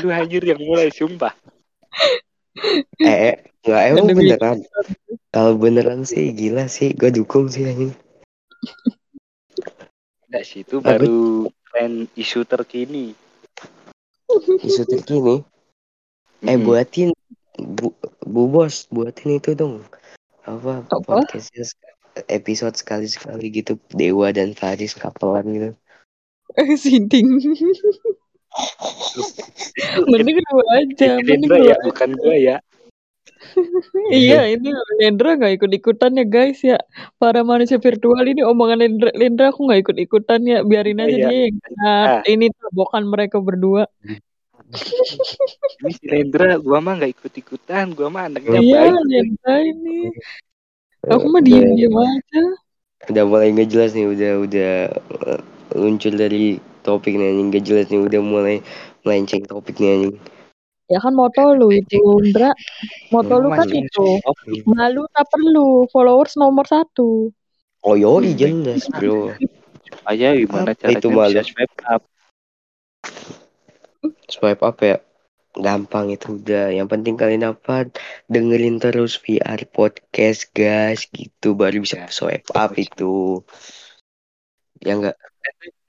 Lu 0.00 0.08
anjir 0.08 0.42
yang 0.46 0.60
mulai 0.62 0.88
sumpah. 0.88 1.34
Eh, 3.00 3.48
nggak 3.64 3.82
emang 3.96 4.12
beneran. 4.12 4.58
Kalau 5.32 5.56
beneran 5.56 6.04
sih 6.04 6.36
gila 6.36 6.68
sih, 6.68 6.92
gue 6.92 7.08
dukung 7.08 7.48
sih 7.48 7.64
anjing. 7.64 7.96
Enggak 10.28 10.44
sih 10.44 10.60
itu 10.60 10.84
baru 10.84 11.48
tren 11.72 12.12
isu 12.12 12.44
terkini. 12.44 13.16
Isu 14.60 14.84
terkini. 14.84 15.40
Eh 16.44 16.60
buatin 16.60 17.16
bu, 17.56 17.96
bu 18.20 18.42
bos 18.52 18.84
buatin 18.92 19.40
itu 19.40 19.56
dong 19.56 19.80
apa, 20.42 20.82
Apa? 20.90 21.22
podcastnya 21.22 21.64
episode 22.26 22.74
sekali 22.74 23.06
sekali 23.06 23.48
gitu 23.54 23.78
Dewa 23.94 24.34
dan 24.34 24.52
Faris 24.58 24.98
kapelan 24.98 25.46
gitu. 25.54 25.70
Sinting. 26.82 27.38
Mending 30.08 30.38
lu 30.40 30.64
aja, 30.72 31.06
mending 31.18 31.42
Lendra 31.48 31.56
lu 31.56 31.70
ya, 31.70 31.76
bukan 31.84 32.10
gua 32.18 32.36
ya. 32.36 32.56
Iya, 34.12 34.54
ini 34.54 34.70
Lendra 35.00 35.36
nggak 35.36 35.60
ikut-ikutan 35.60 36.16
ya 36.16 36.24
guys 36.24 36.60
ya. 36.64 36.78
Para 37.20 37.44
manusia 37.44 37.76
virtual 37.76 38.22
ini 38.24 38.40
omongan 38.44 38.78
Lendra, 38.80 39.10
Lendra 39.12 39.52
aku 39.52 39.68
nggak 39.68 39.80
ikut-ikutan 39.88 40.40
ya. 40.46 40.58
Biarin 40.64 41.02
aja 41.02 41.16
Iya, 41.16 41.28
dia 41.28 41.40
yang 41.48 41.58
kena. 41.60 41.92
Ah. 41.92 42.22
Ini 42.24 42.46
tabokan 42.54 43.04
mereka 43.08 43.36
berdua. 43.42 43.84
Ini 45.82 45.90
si 45.92 46.04
Lendra, 46.08 46.56
gua 46.60 46.78
mah 46.80 46.96
nggak 47.00 47.12
ikut-ikutan, 47.18 47.92
gua 47.92 48.08
mah 48.08 48.22
anaknya 48.30 48.60
Iya, 48.60 48.80
baik. 48.88 49.04
Lendra 49.10 49.54
ini. 49.60 49.98
Aku 51.10 51.26
mah 51.28 51.42
diem-diem 51.42 51.96
aja. 51.98 52.42
Udah 53.10 53.24
mulai 53.26 53.50
nggak 53.50 53.68
jelas 53.68 53.90
nih, 53.98 54.06
udah 54.06 54.32
udah 54.46 54.72
uh, 55.26 55.40
muncul 55.74 56.14
dari 56.14 56.62
topik 56.82 57.14
nih 57.16 57.32
anjing 57.32 57.48
nggak 57.54 57.64
jelas 57.64 57.86
nih, 57.88 58.02
udah 58.02 58.20
mulai 58.22 58.56
melenceng 59.06 59.46
topik 59.46 59.78
nih 59.78 59.90
anjing. 59.96 60.14
Ya 60.90 60.98
kan 61.00 61.16
moto 61.16 61.56
lu 61.56 61.72
itu, 61.72 61.96
Indra. 62.20 62.52
Moto 63.08 63.40
lu 63.40 63.48
kan 63.48 63.64
Masih- 63.64 63.86
itu. 63.88 64.06
Malu 64.68 65.08
tak 65.14 65.24
perlu. 65.32 65.88
Followers 65.88 66.36
nomor 66.36 66.68
satu. 66.68 67.32
Oh 67.82 67.96
yoi 67.96 68.36
jelas 68.36 68.86
bro. 68.92 69.32
Aja 70.04 70.36
gimana 70.36 70.76
caranya 70.76 70.98
itu 71.00 71.08
malu? 71.08 71.40
swipe 71.40 71.80
up. 71.88 72.02
Swipe 74.28 74.62
up 74.62 74.76
ya 74.84 74.96
gampang 75.52 76.08
itu 76.08 76.40
udah 76.40 76.72
yang 76.72 76.88
penting 76.88 77.12
kalian 77.20 77.44
apa 77.52 77.92
dengerin 78.24 78.80
terus 78.80 79.20
VR 79.20 79.68
podcast 79.68 80.48
guys 80.56 81.04
gitu 81.12 81.52
baru 81.52 81.84
bisa 81.84 82.08
swipe 82.08 82.48
up 82.56 82.72
itu 82.80 83.44
ya 84.80 84.96
enggak 84.96 85.16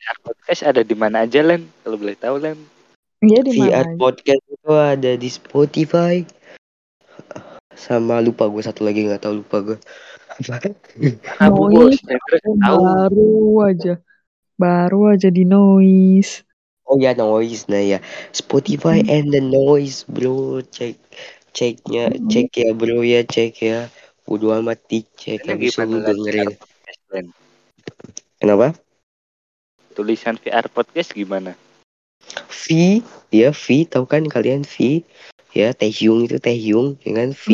VR 0.04 0.18
podcast 0.20 0.62
ada 0.68 0.82
di 0.84 0.96
mana 1.00 1.24
aja 1.24 1.40
Len? 1.40 1.64
Kalau 1.80 1.96
boleh 1.96 2.20
tahu 2.20 2.36
Len. 2.44 2.60
Iya 3.24 3.40
di 3.40 3.52
VR 3.56 3.88
mana? 3.88 3.96
podcast 3.96 4.44
itu 4.52 4.72
ada 4.76 5.12
di 5.16 5.30
Spotify. 5.32 6.28
Sama 7.74 8.20
lupa 8.20 8.52
gue 8.52 8.60
satu 8.60 8.84
lagi 8.84 9.08
nggak 9.08 9.24
tahu 9.24 9.40
lupa 9.40 9.58
gue 9.64 9.78
apa? 10.52 10.76
Bos. 11.48 11.96
Baru 12.60 13.64
aja. 13.64 13.96
Baru 14.60 15.08
aja 15.08 15.32
di 15.32 15.48
noise. 15.48 16.44
oh 16.84 17.00
ya 17.00 17.16
noise. 17.16 17.72
Nah 17.72 17.80
ya. 17.80 18.04
Spotify 18.36 19.00
and 19.08 19.32
the 19.32 19.40
noise 19.40 20.04
bro. 20.04 20.60
Cek 20.68 21.00
ceknya 21.56 22.12
Hmm. 22.12 22.28
cek 22.28 22.52
ya 22.60 22.76
bro 22.76 23.08
ya. 23.08 23.24
Cek 23.24 23.56
ya. 23.64 23.88
Udah 24.28 24.60
amat 24.60 24.84
dicek. 24.92 25.48
Habis 25.48 25.80
lu 25.80 26.04
dengerin. 26.04 26.60
VR 27.08 27.24
kenapa 28.44 28.76
Tulisan 29.94 30.42
VR 30.42 30.66
podcast 30.74 31.14
gimana? 31.14 31.54
V 32.50 32.64
ya 33.30 33.54
V 33.54 33.86
tahu 33.86 34.10
kan 34.10 34.26
kalian 34.26 34.66
V 34.66 35.06
ya 35.54 35.70
Taehyung 35.72 36.26
itu 36.26 36.42
Taehyung 36.42 36.98
ya 37.06 37.12
kan 37.14 37.30
V 37.38 37.46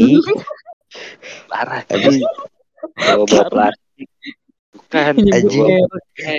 Parah 1.52 1.84
bawa 2.96 3.26
plastik. 3.52 4.10
Bukan. 4.74 5.14
Anjing. 5.30 5.86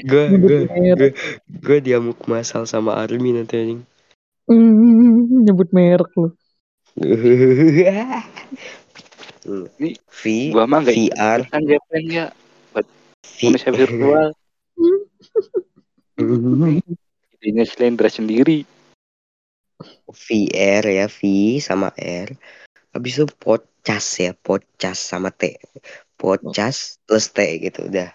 gue 0.09 0.25
gue 0.41 0.61
merek. 0.67 1.15
gue 1.47 1.79
diamuk 1.79 2.19
masal 2.27 2.67
sama 2.67 2.99
Army 2.99 3.37
nanti 3.37 3.55
anjing 3.61 3.83
Hmm, 4.51 5.47
nyebut 5.47 5.71
merek 5.71 6.11
lu. 6.19 6.35
Hmm. 9.41 9.65
Ini 9.79 9.91
V 9.97 10.21
gua 10.53 10.69
mah 10.69 10.85
nggak 10.85 10.97
VR 11.01 11.41
Kan 11.49 11.65
ya 11.65 11.79
Len 11.95 12.07
ya. 12.11 12.27
Virtual. 13.41 14.35
Idenya 17.41 17.65
si 17.65 17.77
Lendra 17.81 18.13
sendiri. 18.13 18.69
VR 20.13 20.85
ya 20.85 21.07
V 21.09 21.19
sama 21.65 21.89
R. 21.97 22.37
Habis 22.93 23.17
itu 23.17 23.27
podcast 23.41 24.21
ya 24.21 24.33
podcast 24.37 25.01
sama 25.01 25.33
T. 25.33 25.57
Podcast 26.21 27.01
plus 27.09 27.33
T 27.33 27.41
gitu 27.65 27.89
udah. 27.89 28.13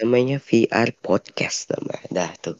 Namanya 0.00 0.40
VR 0.40 0.96
podcast 0.96 1.68
namanya. 1.76 2.08
Dah 2.08 2.32
tuh. 2.40 2.56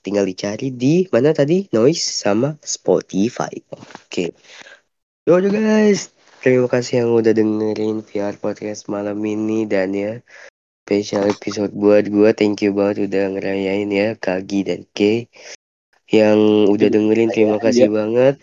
Tinggal 0.00 0.24
dicari 0.24 0.72
di 0.72 1.04
mana 1.12 1.36
tadi? 1.36 1.68
Noise 1.72 2.04
sama 2.24 2.56
Spotify. 2.64 3.52
Oke. 3.72 4.32
Yaudah 5.28 5.52
guys. 5.52 6.12
Terima 6.40 6.68
kasih 6.68 7.04
yang 7.04 7.10
udah 7.16 7.32
dengerin 7.32 8.04
VR 8.04 8.36
podcast 8.36 8.88
malam 8.88 9.16
ini 9.24 9.64
dan 9.64 9.96
ya 9.96 10.20
special 10.84 11.32
episode 11.32 11.72
buat 11.72 12.12
gua. 12.12 12.36
Thank 12.36 12.60
you 12.60 12.76
banget 12.76 13.08
udah 13.08 13.32
ngerayain 13.32 13.88
ya 13.88 14.12
Kagi 14.20 14.68
dan 14.68 14.84
K. 14.92 15.24
Yang 16.12 16.68
udah 16.68 16.88
dengerin 16.92 17.32
terima 17.32 17.56
kasih 17.56 17.88
banget. 17.88 18.36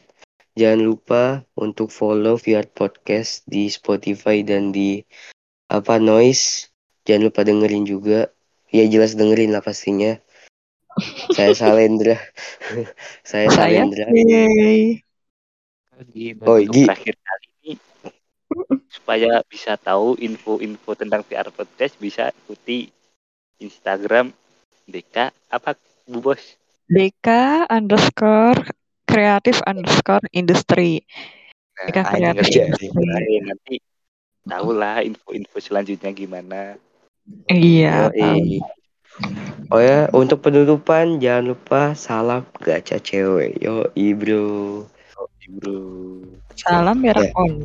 Jangan 0.57 0.81
lupa 0.81 1.45
untuk 1.53 1.93
follow 1.93 2.41
VR 2.41 2.65
podcast 2.65 3.45
di 3.45 3.69
Spotify 3.69 4.41
dan 4.41 4.73
di 4.73 5.05
apa 5.69 6.01
noise. 6.01 6.73
Jangan 7.05 7.29
lupa 7.29 7.45
dengerin 7.45 7.85
juga. 7.85 8.33
Ya 8.73 8.89
jelas 8.89 9.13
dengerin 9.13 9.53
lah 9.53 9.61
pastinya. 9.61 10.17
Saya 11.37 11.53
Salendra. 11.53 12.17
Saya 13.21 13.53
Saya 13.53 13.85
Salendra. 13.85 14.09
Lagi 15.93 16.25
Oh, 16.41 16.57
Gi. 16.57 16.89
terakhir 16.89 17.15
kali 17.21 17.50
supaya 18.91 19.41
bisa 19.47 19.79
tahu 19.79 20.19
info-info 20.19 20.95
tentang 20.95 21.23
VR 21.23 21.49
podcast 21.49 21.95
bisa 21.97 22.29
ikuti 22.45 22.91
Instagram 23.57 24.33
DK 24.89 25.31
apa 25.47 25.77
Bu 26.09 26.19
Bos? 26.19 26.41
DK 26.91 27.27
underscore 27.71 28.59
kreatif 29.07 29.63
underscore 29.63 30.25
industri. 30.35 31.03
DK 31.87 31.97
Nah, 32.03 32.11
kreatif 32.11 32.45
iya. 32.51 32.63
industri. 32.67 32.87
Nanti 33.39 33.75
tahu 34.43 34.69
lah 34.75 34.99
info-info 34.99 35.57
selanjutnya 35.63 36.11
gimana. 36.11 36.75
Iya. 37.47 38.11
Yoi. 38.11 38.59
Oh 39.71 39.79
ya, 39.79 40.11
untuk 40.11 40.43
penutupan 40.43 41.19
jangan 41.23 41.55
lupa 41.55 41.95
salam 41.95 42.43
gacha 42.59 42.99
cewek. 42.99 43.55
Yo, 43.63 43.87
bro. 44.19 44.83
Bro. 45.51 45.79
Salam 46.55 46.99
merek 46.99 47.31
Ya. 47.31 47.39
on. 47.39 47.63